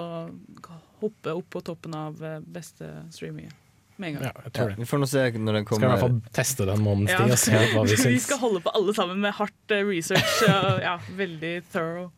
[1.02, 3.50] hoppe opp på toppen av eh, beste streaming
[3.96, 4.24] med en gang.
[4.24, 4.78] Ja, jeg tror det.
[4.80, 7.22] vi får nå se når den Skal i hvert fall teste den en måneds Ja.
[7.26, 10.34] og se hva vi Vi skal holde på alle sammen med hardt eh, research.
[10.48, 12.10] og, ja, veldig thorough.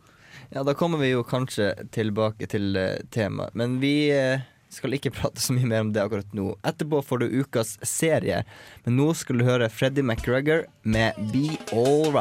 [0.54, 3.54] Ja, Da kommer vi jo kanskje tilbake til uh, temaet.
[3.58, 6.54] Men vi eh, skal ikke prate så mye mer om det akkurat nå.
[6.62, 8.44] Etterpå får du ukas serie,
[8.84, 12.12] men nå skal du høre Freddy McGregor med Be All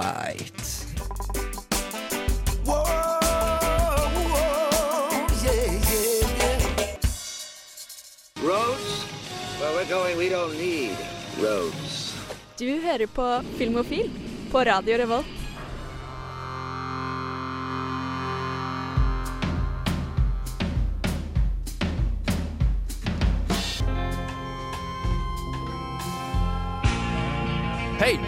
[8.43, 9.05] Roads?
[9.59, 10.97] Where we're going, we don't need
[11.39, 12.13] roads.
[12.57, 14.09] Du hører på Filmofil
[14.51, 15.25] på Radio Revolt.
[27.99, 28.19] Hei!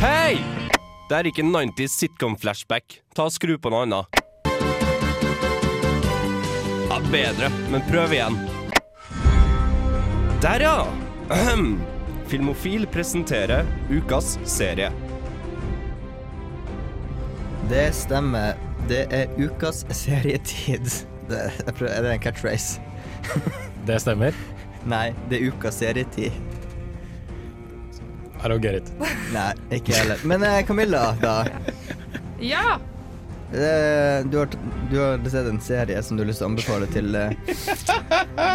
[0.00, 0.38] Hei!
[1.08, 3.00] Det er ikke 90s sitcom-flashback.
[3.14, 4.22] Ta og Skru på noe annet.
[6.86, 8.38] Ja, bedre, men prøv igjen.
[10.42, 10.86] Der, ja!
[11.28, 11.82] Ahem.
[12.26, 14.92] Filmofil presenterer ukas serie.
[17.68, 18.54] Det stemmer.
[18.88, 20.88] Det er ukas serietid.
[21.28, 22.80] Det, jeg prøver, er det en catchphrase?
[23.86, 24.36] Det stemmer.
[24.88, 26.32] Nei, det er ukas serietid.
[28.40, 28.88] I don't get it.
[29.34, 30.24] Nei, ikke jeg heller.
[30.24, 31.34] Men eh, Camilla, da.
[32.40, 32.78] Ja!
[33.52, 34.48] Eh, Du har,
[34.90, 37.32] du har sett en serie som du har lyst til å anbefale til, eh,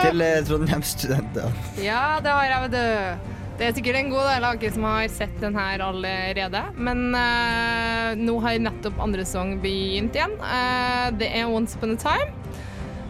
[0.06, 1.52] til eh, Trondheim-studenter.
[1.84, 3.32] Ja, det har jeg, vet du.
[3.56, 6.62] Det er sikkert en god del av dere som har sett den her allerede.
[6.76, 10.34] Men uh, nå har nettopp andre sesong begynt igjen.
[10.44, 12.34] Uh, det er Once Upon a Time.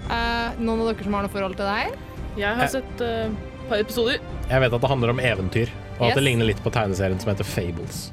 [0.06, 1.98] Uh, noen av dere som har noe forhold til det her?
[2.38, 4.22] Jeg har sett et par episoder.
[4.52, 6.20] Jeg vet at det handler om eventyr, og at Yes.
[6.20, 8.04] det ligner litt på tegneserien som heter Fables.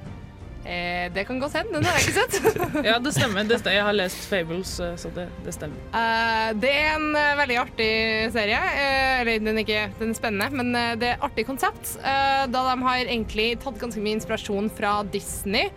[0.64, 1.74] Eh, det kan godt hende.
[1.74, 2.60] Den har jeg ikke sett.
[2.86, 3.46] Ja, det stemmer.
[3.46, 3.76] Det stemmer.
[3.76, 5.80] Jeg har lest Fables, eh, så det, det stemmer.
[5.90, 7.88] Eh, det er en uh, veldig artig
[8.34, 8.60] serie.
[8.82, 11.96] Eh, eller den er ikke den er spennende, men uh, det er et artig konsept.
[11.98, 15.72] Uh, da de har egentlig tatt ganske mye inspirasjon fra Disney.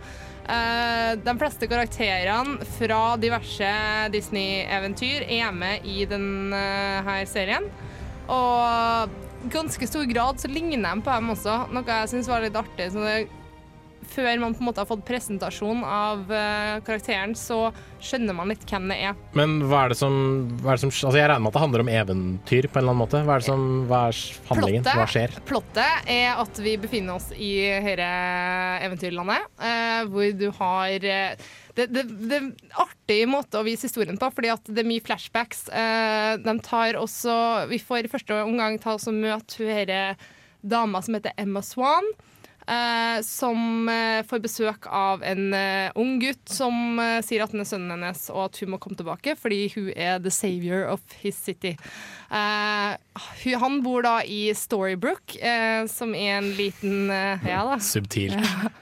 [0.46, 3.70] De fleste karakterene fra diverse
[4.14, 6.60] Disney-eventyr er med i denne
[7.26, 7.66] serien.
[8.30, 9.10] Og
[9.42, 12.60] i ganske stor grad så ligner de på dem også, noe jeg syns var litt
[12.62, 12.92] artig.
[12.94, 13.16] Så det
[14.16, 17.70] før man på en måte har fått presentasjon av eh, karakteren, så
[18.02, 19.18] skjønner man litt hvem det er.
[19.36, 20.16] Men hva er det som,
[20.62, 22.94] er det som Altså Jeg regner med at det handler om eventyr på en eller
[22.94, 23.20] annen måte.
[23.26, 24.88] Hva er det som, hva er handlingen?
[24.88, 25.36] Hva skjer?
[25.46, 27.52] plottet er at vi befinner oss i
[27.86, 28.08] dette
[28.86, 32.48] eventyrlandet, eh, hvor du har eh, det, det, det er
[32.80, 35.66] artig måte å vise historien på, fordi at det er mye flashbacks.
[36.40, 37.34] De tar også
[37.68, 39.92] Vi får i første omgang ta oss og møte hun
[40.64, 42.08] dama som heter Emma Swan.
[42.68, 47.68] Eh, som eh, får besøk av en eh, ung gutt som sier at han er
[47.68, 51.38] sønnen hennes, og at hun må komme tilbake fordi hun er the savior of his
[51.38, 51.76] city.
[52.28, 55.36] Han bor da i Storybrook,
[55.90, 57.78] som er en liten Ja da.
[57.92, 58.34] Subtil.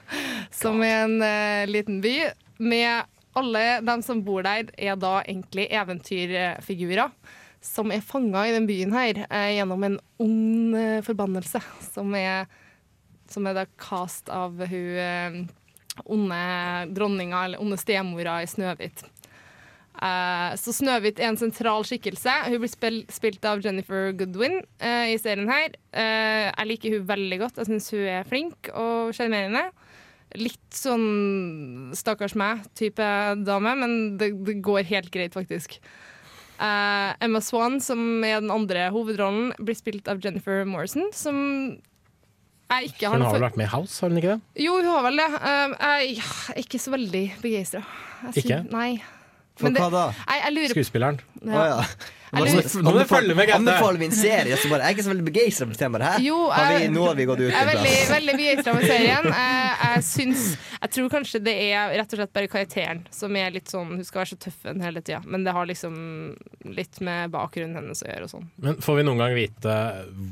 [0.55, 2.15] Som er en liten by.
[2.63, 3.05] Med
[3.35, 7.11] alle dem som bor der, er da egentlig eventyrfigurer.
[7.65, 11.61] Som er fanga i den byen her gjennom en ond forbannelse.
[11.91, 12.47] Som er,
[13.31, 15.39] som er da cast av hun eh,
[16.03, 16.39] onde
[16.95, 19.05] dronninga, eller onde stemora i Snøhvit.
[19.95, 22.31] Uh, så Snøhvit er en sentral skikkelse.
[22.49, 25.77] Hun blir spil spilt av Jennifer Goodwin uh, i serien her.
[25.95, 27.61] Uh, jeg liker hun veldig godt.
[27.61, 29.69] Jeg syns hun er flink og sjarmerende.
[30.35, 33.07] Litt sånn stakkars meg-type
[33.47, 35.77] dame, men det, det går helt greit, faktisk.
[36.55, 41.37] Emma Swan, som er den andre hovedrollen, blir spilt av Jennifer Morrison, som
[42.71, 44.63] jeg ikke har Hun har vel vært med i House, har hun ikke det?
[44.65, 45.27] Jo, hun har vel det.
[45.41, 46.17] Jeg
[46.55, 47.83] er ikke så veldig begeistra.
[48.33, 48.63] Ikke?
[48.73, 48.89] Nei.
[49.59, 50.05] For hva da?
[50.19, 51.19] Jeg, jeg lurer Skuespilleren.
[51.45, 51.55] Ja.
[51.55, 52.13] Oh, ja.
[52.35, 55.11] Nå må du følge med, Anbefaler vi en serie, så bare Jeg er ikke så
[55.13, 56.23] veldig begeistra for temaet her.
[56.25, 59.29] Jo, har vi, nå har vi gått ut Jeg er veldig, veldig begeistra for serien.
[59.29, 63.53] Jeg, jeg syns Jeg tror kanskje det er rett og slett bare karakteren som er
[63.55, 65.95] litt sånn Hun skal være så tøff en hele tida, men det har liksom
[66.75, 68.49] litt med bakgrunnen hennes å gjøre og sånn.
[68.65, 69.75] Men Får vi noen gang vite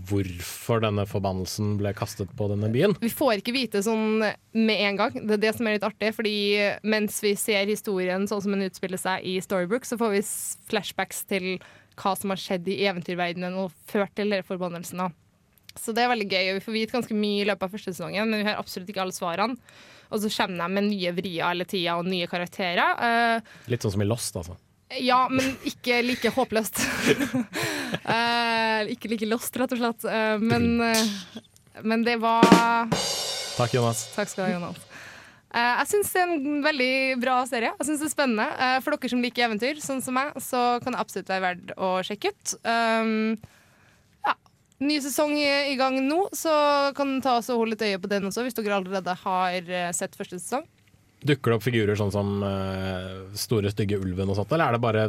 [0.10, 2.98] hvorfor denne forbannelsen ble kastet på denne byen?
[3.04, 5.16] Vi får ikke vite sånn med en gang.
[5.16, 6.12] Det er det som er litt artig.
[6.18, 6.36] Fordi
[6.90, 10.22] mens vi ser historien sånn som den utspiller seg i Storybook, så får vi
[10.72, 11.58] flashbacks til
[12.00, 15.04] hva som har skjedd i eventyrverdenen og ført til denne forbannelsen.
[15.78, 17.94] Så det er veldig gøy, og vi får vite ganske mye i løpet av første
[17.94, 19.58] sesongen, men vi har absolutt ikke alle svarene.
[20.14, 23.00] Og så kommer de med nye vrier hele tida og nye karakterer.
[23.02, 24.58] Eh, Litt sånn som i Lost, altså.
[25.02, 26.84] ja, men ikke like håpløst.
[28.06, 30.06] uh, ikke like lost, rett og slett.
[30.06, 32.46] Uh, men, uh, men det var
[33.58, 34.08] Takk, Jonas.
[34.14, 34.93] Takk skal du ha, Jonas.
[35.54, 37.74] Eh, jeg syns det er en veldig bra serie.
[37.78, 38.46] Jeg synes det er spennende.
[38.58, 41.74] Eh, for dere som liker eventyr, sånn som meg, så kan det absolutt være verdt
[41.78, 42.56] å sjekke ut.
[42.66, 43.36] Um,
[44.26, 44.34] ja.
[44.82, 46.56] Ny sesong i gang nå, så
[46.98, 50.18] kan ta oss og holde litt øye på den også, hvis dere allerede har sett
[50.18, 50.66] første sesong.
[51.24, 54.84] Dukker det opp figurer sånn som uh, store, stygge ulven og sånt, eller er det
[54.84, 55.06] bare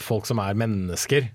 [0.00, 1.26] folk som er mennesker?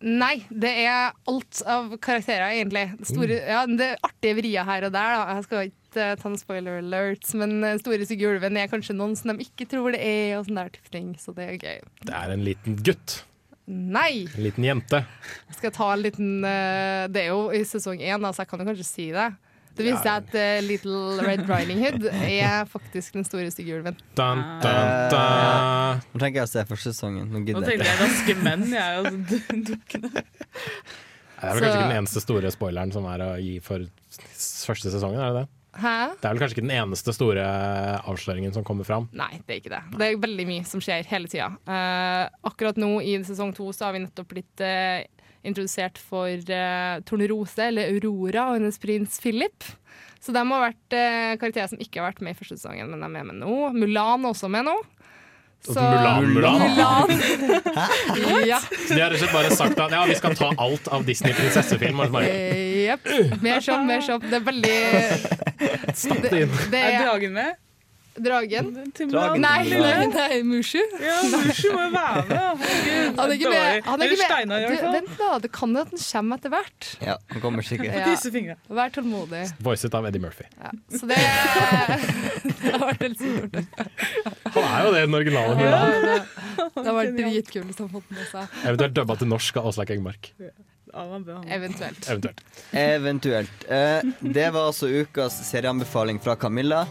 [0.00, 2.86] Nei, det er alt av karakterer, egentlig.
[3.04, 5.16] Store, ja, det er artige vrier her og der.
[5.16, 5.34] Da.
[5.36, 8.96] Jeg skal ikke eh, ta noen spoiler alerts, men uh, Store stygge ulven er kanskje
[8.96, 11.12] noen som de ikke tror det er, og sånn der type ting.
[11.20, 11.84] Så det er gøy.
[12.06, 13.20] Det er en liten gutt.
[13.70, 14.26] Nei!
[14.34, 15.04] En liten jente.
[15.50, 18.50] Jeg skal ta en liten uh, Det er jo i sesong én, så altså, jeg
[18.50, 19.28] kan jo kanskje si det.
[19.78, 23.96] Det viser seg at uh, Little Red Riding Hood er faktisk den store stygge ulven.
[24.18, 26.02] Dun, dun, dun.
[26.10, 27.30] Nå tenker jeg å se første sesongen.
[27.30, 28.98] Nå Nå gidder jeg jeg raske menn, jeg.
[29.00, 29.38] Altså.
[31.40, 33.86] Det er vel Så- kanskje ikke den eneste store spoileren som er å gi for
[34.36, 35.48] første sesongen, er det det?
[35.80, 35.94] Hæ?
[36.20, 37.44] Det er vel kanskje ikke den eneste store
[38.10, 39.08] avsløringen som kommer fram.
[39.16, 39.82] Nei, det er ikke det.
[39.96, 41.48] Det er veldig mye som skjer hele tida.
[41.68, 45.00] Uh, akkurat nå i sesong to så har vi nettopp blitt uh,
[45.46, 49.64] introdusert for uh, Tornerose, eller Aurora, og hennes prins Philip.
[50.20, 53.00] Så de har vært uh, karakterer som ikke har vært med i første sesongen, men
[53.00, 53.70] de er med, med nå.
[53.72, 54.76] Mulan er også med nå.
[55.60, 56.62] Så- Mulan, Mulan?
[56.62, 57.10] Mulan.
[58.52, 58.60] ja.
[58.64, 61.04] Så de har rett og slett bare sagt at ja, vi skal ta alt av
[61.08, 62.00] Disney-prinsessefilm.
[62.00, 63.10] og bare, Eh, Jepp.
[63.46, 64.22] Mer sånn, mer sånn.
[64.26, 64.76] Det er veldig
[66.30, 66.54] det inn.
[66.70, 67.58] Det Er er dragen med?
[68.20, 68.70] Dragen?
[68.98, 69.40] Dragen.
[69.40, 70.80] Nei, nei, nei, Mushu.
[71.00, 72.64] Ja, Mushu må jo være med.
[73.16, 73.84] Han er ikke med.
[73.86, 74.64] Han er ikke med.
[74.66, 74.88] Du.
[74.96, 76.88] Vent da, det kan jo at den kommer etter hvert.
[77.06, 77.94] Ja, den kommer sikkert.
[77.94, 78.56] Ja.
[78.80, 79.44] Vær tålmodig.
[79.62, 80.48] Voicet av Eddie Murphy.
[80.90, 81.20] Så det,
[82.50, 83.60] det har vært helt stort.
[84.58, 86.26] Han er jo det, den originale Mulan.
[86.80, 88.58] Det har vært dritkult hvis han fått den med seg.
[88.66, 90.32] Eventuelt dubba til norsk av Åslaug Engmark.
[90.94, 92.08] Eventuelt.
[92.08, 92.40] Eventuelt.
[92.72, 93.64] Eventuelt.
[93.68, 96.86] Eh, det var altså ukas serieanbefaling fra Camilla.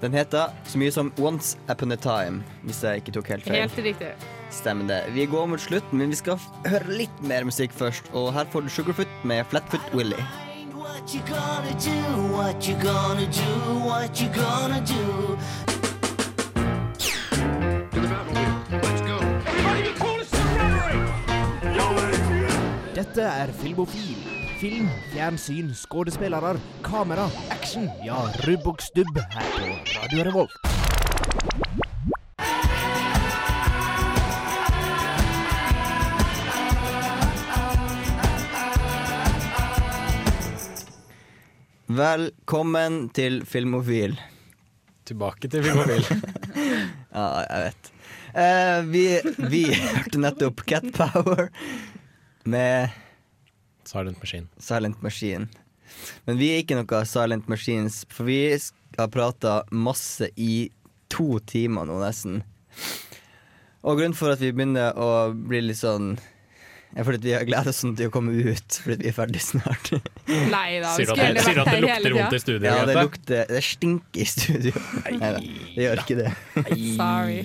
[0.00, 3.60] Den heter så mye som Once Upon a Time, hvis jeg ikke tok helt feil.
[3.60, 4.12] Helt riktig.
[4.50, 5.00] Stemmer det.
[5.14, 8.08] Vi går mot slutten, men vi skal f- høre litt mer musikk først.
[8.16, 10.16] Og her får du Sugarfoot med Flatfoot Willy.
[10.72, 12.36] What you gonna do?
[12.36, 13.78] What you gonna do?
[13.86, 15.36] What you gonna do?
[23.10, 24.18] Dette er Filmofil.
[24.60, 26.52] Film, fjernsyn, skuespillere,
[26.86, 27.88] kamera, action.
[28.06, 29.64] Ja, rubb og stubb her på
[29.96, 30.54] Radio Revolt.
[41.90, 44.20] Velkommen til Filmofil.
[45.02, 46.06] Tilbake til Filmofil.
[47.16, 47.92] ja, jeg vet.
[48.30, 49.04] Uh, vi,
[49.50, 51.48] vi hørte nettopp Cat Power
[52.44, 52.90] med
[53.88, 54.46] Silent Machine.
[54.58, 55.48] Silent Machine.
[56.24, 58.42] Men vi er ikke noe Silent Machines, for vi
[58.98, 60.70] har prata masse i
[61.10, 62.42] to timer nå, nesten.
[63.80, 66.14] Og grunnen for at vi begynner å bli litt sånn
[66.90, 69.42] er fordi vi har gledet oss sånn til å komme ut, fordi vi er ferdig
[69.44, 69.90] snart.
[70.26, 72.40] Nei da, vi skulle du vært at det her lukter hele vondt i tida.
[72.42, 72.64] studio?
[72.66, 74.82] Ja, det lukter Det stinker i studio.
[75.04, 75.30] Nei da,
[75.76, 76.32] det gjør ikke det.
[76.96, 77.38] Sorry.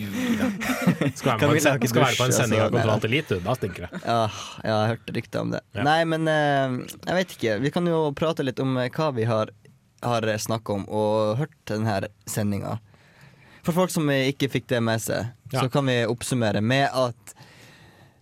[1.16, 2.74] Skal være, med på har skal være på en sending av.
[2.74, 4.02] Kontroll til Elite, da stinker det.
[4.02, 4.18] Ja,
[4.64, 5.62] jeg jeg hørte rykter om det.
[5.78, 5.86] Ja.
[5.86, 7.60] Nei, men eh, jeg vet ikke.
[7.62, 9.54] Vi kan jo prate litt om eh, hva vi har,
[10.06, 12.80] har snakka om og hørt denne sendinga.
[13.66, 17.35] For folk som ikke fikk det med seg, så kan vi oppsummere med at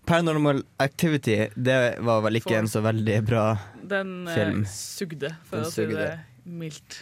[0.06, 3.44] Paranormal Activity Det var vel ikke en så veldig bra
[3.94, 4.66] Den eh, film.
[4.68, 6.10] sugde, for Den å si det
[6.44, 6.98] mildt.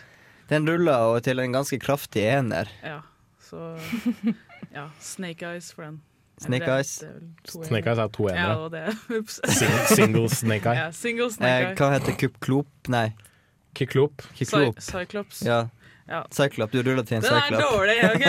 [0.52, 2.70] Den rulla og til en ganske kraftig ener.
[2.84, 3.00] Ja,
[3.42, 3.72] så
[4.76, 6.02] Ja, Snake Eyes for den.
[6.42, 6.92] Snake Eller Eyes.
[7.04, 7.20] er
[7.66, 8.86] Snake Eyes er to enere.
[9.10, 9.18] Ja.
[9.58, 10.78] Sing- single Snake Eye.
[10.86, 12.70] Ja, single Snake Eh, hva heter Kupp-Klop?
[12.94, 13.08] Nei.
[13.78, 14.24] Kiklop.
[14.38, 14.80] Kiklop.
[14.82, 15.42] Cy- Cyclops.
[15.48, 15.60] Ja.
[16.12, 16.26] Ja.
[16.32, 16.72] Cyclop.
[16.72, 18.26] Du ruller til en Den er dårlig, OK?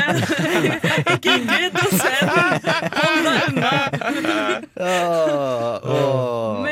[1.17, 2.53] Ikke gidd å se den!
[2.95, 3.73] Hold deg unna!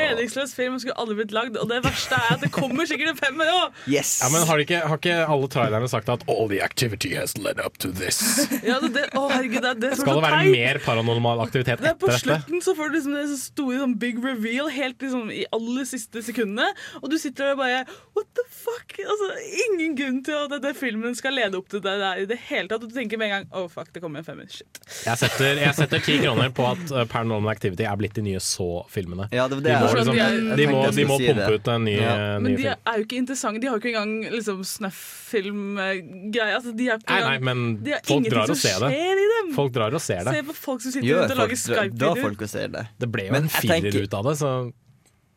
[0.21, 3.17] Meningsløs film skulle aldri blitt lagd, og det verste er at det kommer sikkert en
[3.17, 3.77] femmer òg!
[3.89, 4.19] Yes!
[4.21, 7.59] Ja, men har, ikke, har ikke alle trailerne sagt at all the activity has led
[7.63, 8.19] up to this?
[8.61, 10.53] Ja, det, det, å, herregud, det, er det som er Skal det være teit.
[10.53, 12.37] mer paranormal aktivitet Det er på etter dette?
[12.45, 16.21] slutten så får du liksom det store sånn big reveal helt liksom i aller siste
[16.25, 16.69] sekundene.
[17.01, 17.81] Og du sitter der og bare
[18.17, 18.97] What the fuck?
[19.01, 19.31] Altså,
[19.65, 22.69] ingen grunn til at denne filmen skal lede opp til det der i det hele
[22.69, 22.85] tatt.
[22.85, 24.45] Og du tenker med en gang oh fuck, det kommer en femmer.
[24.51, 24.81] Shit.
[25.07, 29.29] Jeg setter, ti kroner på at uh, Paranormal Activity er blitt de nye Så-filmene.
[29.33, 30.10] Ja, det det hørte.
[30.13, 31.53] Liksom er- De må, de må si pumpe det.
[31.61, 32.15] ut en ny, Ja.
[32.37, 32.75] ny Men de film.
[32.85, 33.59] er jo ikke interessante.
[33.61, 36.55] De har jo ikke engang liksom, snuff-film-greier.
[36.57, 38.91] Altså, de er Nei, nei, men de har folk ingenting drar som og ser det.
[38.97, 39.53] i dem.
[39.55, 40.33] Folk drar og ser det.
[40.35, 42.21] Se på folk som sitter rundt og lager Skype-videoer.
[42.21, 42.87] folk og ser det.
[42.99, 44.51] Det ble jo Men en firer tenker- ut av det, så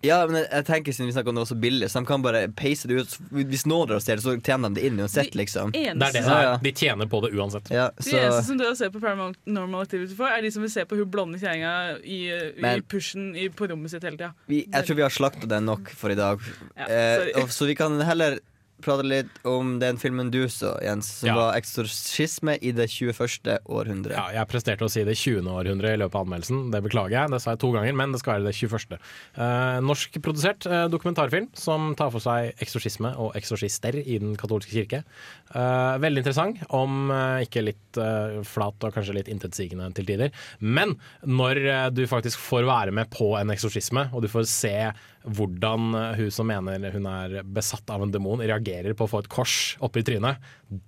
[0.05, 2.09] Ja, men jeg, jeg tenker siden vi snakker om det var så billig, så de
[2.09, 3.17] kan bare peise det ut.
[3.35, 5.75] Hvis noen drar og ser det, så tjener de det inn uansett, liksom.
[5.75, 6.55] det er det Ja, ja.
[6.63, 7.71] De tjener på det uansett.
[7.75, 10.73] Ja, De eneste som drar og ser på Paranormal Activity for, er de som vil
[10.73, 14.33] se på hun blonde kjerringa i, i pushen i, på rommet sitt hele tida.
[14.49, 16.43] jeg tror vi har slakta den nok for i dag.
[16.75, 18.41] Ja, eh, og, så vi kan heller
[18.83, 21.35] prate litt om den filmen du så, Jens, som Ja.
[21.35, 23.59] var 'Eksorsisme i det 21.
[23.69, 24.13] århundre'.
[24.13, 25.47] Ja, jeg presterte å si det 20.
[25.49, 26.71] århundre i løpet av anmeldelsen.
[26.71, 28.99] Det beklager jeg, det sa jeg to ganger, men det skal være det 21.
[29.37, 35.05] Eh, Norskprodusert eh, dokumentarfilm som tar for seg eksorsisme og eksorsister i den katolske kirke.
[35.55, 37.11] Eh, veldig interessant, om
[37.41, 37.79] ikke litt
[38.45, 40.31] flat og kanskje litt intetsigende til tider.
[40.61, 44.93] Men når du faktisk får være med på en eksorsisme, og du får se
[45.25, 49.23] hvordan eh, hun som mener hun er besatt av en demon, reagerer på å få
[49.25, 49.55] et kors
[49.85, 50.43] oppi trynet,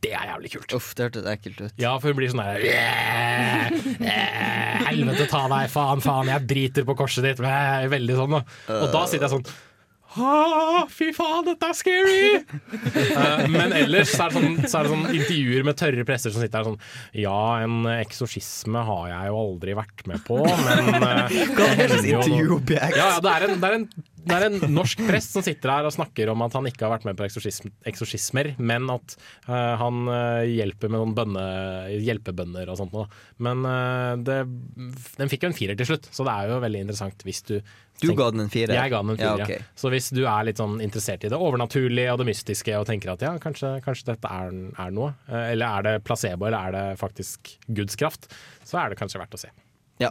[0.04, 0.74] det er jævlig kult.
[0.76, 1.76] Uff, det hørtes ekkelt ut.
[1.80, 3.70] Ja, for hun blir sånn der «Yeah,
[4.86, 7.40] Helvete ta deg, faen, faen, jeg driter på korset ditt.
[7.40, 8.36] Veldig sånn.
[8.42, 9.48] Og da sitter jeg sånn
[10.16, 12.38] Ah, fy faen, dette er scary!
[12.40, 16.40] uh, men ellers så er, sånn, så er det sånn intervjuer med tørre presser som
[16.40, 16.78] sitter her sånn
[17.20, 21.26] Ja, en eksorsisme har jeg jo aldri vært med på, men uh,
[21.58, 22.96] Hva hender jo noe- intervjuobjekt?
[22.96, 23.86] Ja, ja, det er en, det er en
[24.26, 26.92] det er en norsk prest som sitter her og snakker om at han ikke har
[26.96, 29.14] vært med på eksorsism, eksorsismer, men at
[29.46, 31.44] uh, han eh, hjelper med noen bønne,
[32.02, 33.06] hjelpebønner og sånt noe.
[33.42, 34.40] Men uh, det,
[35.20, 37.54] den fikk jo en firer til slutt, så det er jo veldig interessant hvis du
[38.02, 38.74] Du ga den en firer?
[38.74, 39.68] Jeg ga den en firer, Ja, ja.
[39.78, 43.14] Så hvis du er litt sånn interessert i det overnaturlige og det mystiske og tenker
[43.14, 47.00] at ja, kanskje, kanskje dette er, er noe, eller er det placebo, eller er det
[47.00, 48.28] faktisk Guds kraft,
[48.66, 49.54] så er det kanskje verdt å se.
[50.02, 50.10] Ja.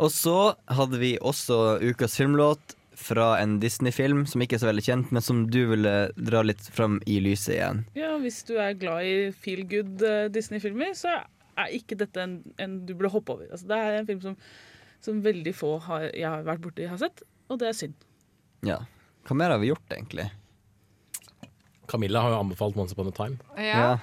[0.00, 4.84] Og så hadde vi også ukas filmlåt fra en Disney-film som ikke er så veldig
[4.84, 7.84] kjent, men som du ville dra litt fram i lyset igjen.
[7.98, 11.20] Ja, hvis du er glad i feel good eh, Disney-filmer, så
[11.58, 13.46] er ikke dette en, en du burde hoppe over.
[13.52, 14.36] Altså, det er en film som,
[15.04, 17.96] som veldig få har, jeg har vært borti har sett, og det er synd.
[18.66, 18.82] Ja.
[19.28, 20.26] Hva mer har vi gjort, egentlig?
[21.88, 23.38] Camilla har jo anbefalt Once upon a time.
[23.62, 23.98] Ja.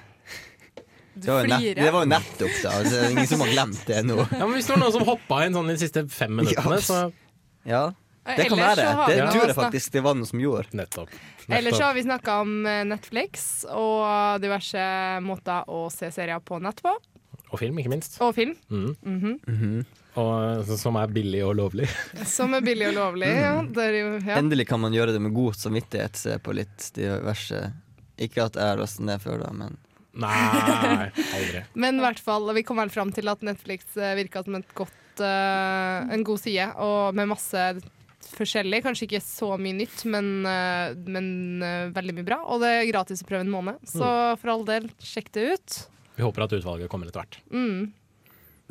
[1.16, 1.78] Det var, jo nett, flirer.
[1.80, 2.72] det var jo nettopp, da.
[2.80, 4.18] Altså, ingen som har glemt det nå.
[4.24, 6.98] Ja, men Hvis det var noen som hoppa inn sånn de siste fem minuttene, så
[7.66, 7.86] Ja,
[8.26, 8.84] det kan Ellers være.
[8.86, 10.72] så har Det vi nå tror jeg snak- faktisk det var noe som gjorde.
[10.80, 11.10] Nettopp.
[11.48, 14.86] Ellers så har vi snakka om eh, Netflix og diverse
[15.22, 16.94] måter å se serier på nett på.
[17.52, 18.18] Og film, ikke minst.
[18.20, 18.56] Og film.
[18.68, 19.38] Mhm.
[19.46, 19.86] Mhm.
[20.16, 21.86] Og, som er billig og lovlig.
[22.24, 23.28] Som er billig og lovlig.
[23.28, 23.60] Ja.
[23.62, 24.38] Det er jo, ja.
[24.40, 27.58] Endelig kan man gjøre det med god samvittighet, se på litt diverse
[28.18, 29.76] Ikke at jeg har lastet ned før, da, men
[30.16, 31.60] Nei, aldri.
[31.76, 34.70] Men i hvert fall, vi kom vel fram til at Netflix eh, virka som et
[34.74, 37.66] godt, eh, en god side, og med masse
[38.34, 38.82] forskjellig.
[38.84, 41.28] Kanskje ikke så mye nytt, men, eh, men
[41.64, 42.40] eh, veldig mye bra.
[42.50, 44.08] Og det er gratis å prøve en måned, så
[44.40, 45.78] for all del, sjekk det ut.
[46.16, 47.40] Vi håper at utvalget kommer etter hvert.
[47.52, 47.92] Mm.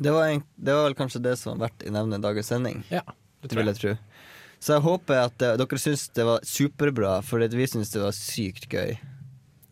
[0.02, 2.82] det var, en, det var vel kanskje det som var verdt i nevne dagens sending.
[2.92, 3.04] Ja,
[3.42, 3.94] det tror jeg tro.
[4.58, 8.16] Så jeg håper at eh, dere syns det var superbra, for vi syns det var
[8.16, 8.96] sykt gøy.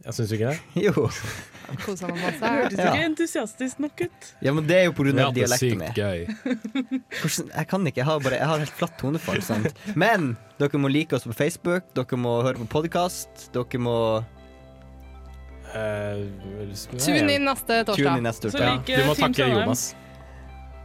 [0.05, 0.59] Jeg syns ikke det.
[0.85, 1.07] Jo.
[1.81, 2.45] Kosa meg masse.
[2.45, 2.91] Hørtes Ja.
[2.93, 4.27] ikke entusiastisk nok ut.
[4.45, 5.89] Ja, men det er jo det dialekten min.
[5.89, 6.27] sykt gøy.
[7.23, 9.41] Hvordan, jeg kan ikke, jeg har, bare, jeg har helt flatt tonefall.
[9.43, 9.81] Sant?
[9.97, 13.97] Men dere må like oss på Facebook, dere må høre på podkast, dere må
[15.75, 17.97] Tune inn neste torsdag.
[17.99, 18.77] Tune inn neste Så torsdag.
[18.77, 19.49] like Du må takke.
[19.51, 19.87] Jonas.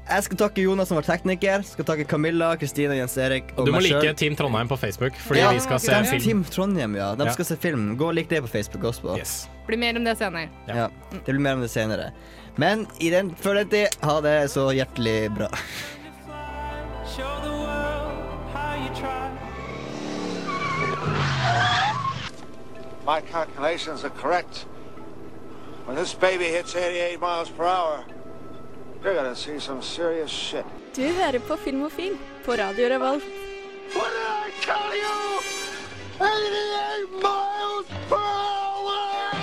[0.09, 1.61] Jeg skal takke Jonas som var tekniker.
[1.67, 4.15] Skal takke Camilla, Kristine, Jens Erik og Du må like selv.
[4.17, 6.21] Team Trondheim på Facebook, fordi Ja, vi skal se film.
[6.23, 7.11] Team Trondheim, ja.
[7.15, 7.31] De Ja.
[7.33, 7.95] skal se film.
[7.97, 9.47] Gå og lik det på Facebook også.
[9.67, 10.49] Blir mer om det senere.
[10.67, 10.87] Ja.
[11.11, 12.11] Det blir mer om det senere.
[12.57, 15.47] Men i den, før den tid, ha det så hjertelig bra.
[23.05, 24.65] My calculations are correct.
[25.85, 28.03] When this baby hits 88 miles per hour,
[30.95, 33.23] du hører på Film og Film på Radio Revolt.
[33.95, 35.39] What did I tell you?
[36.19, 39.38] 88 miles per hour!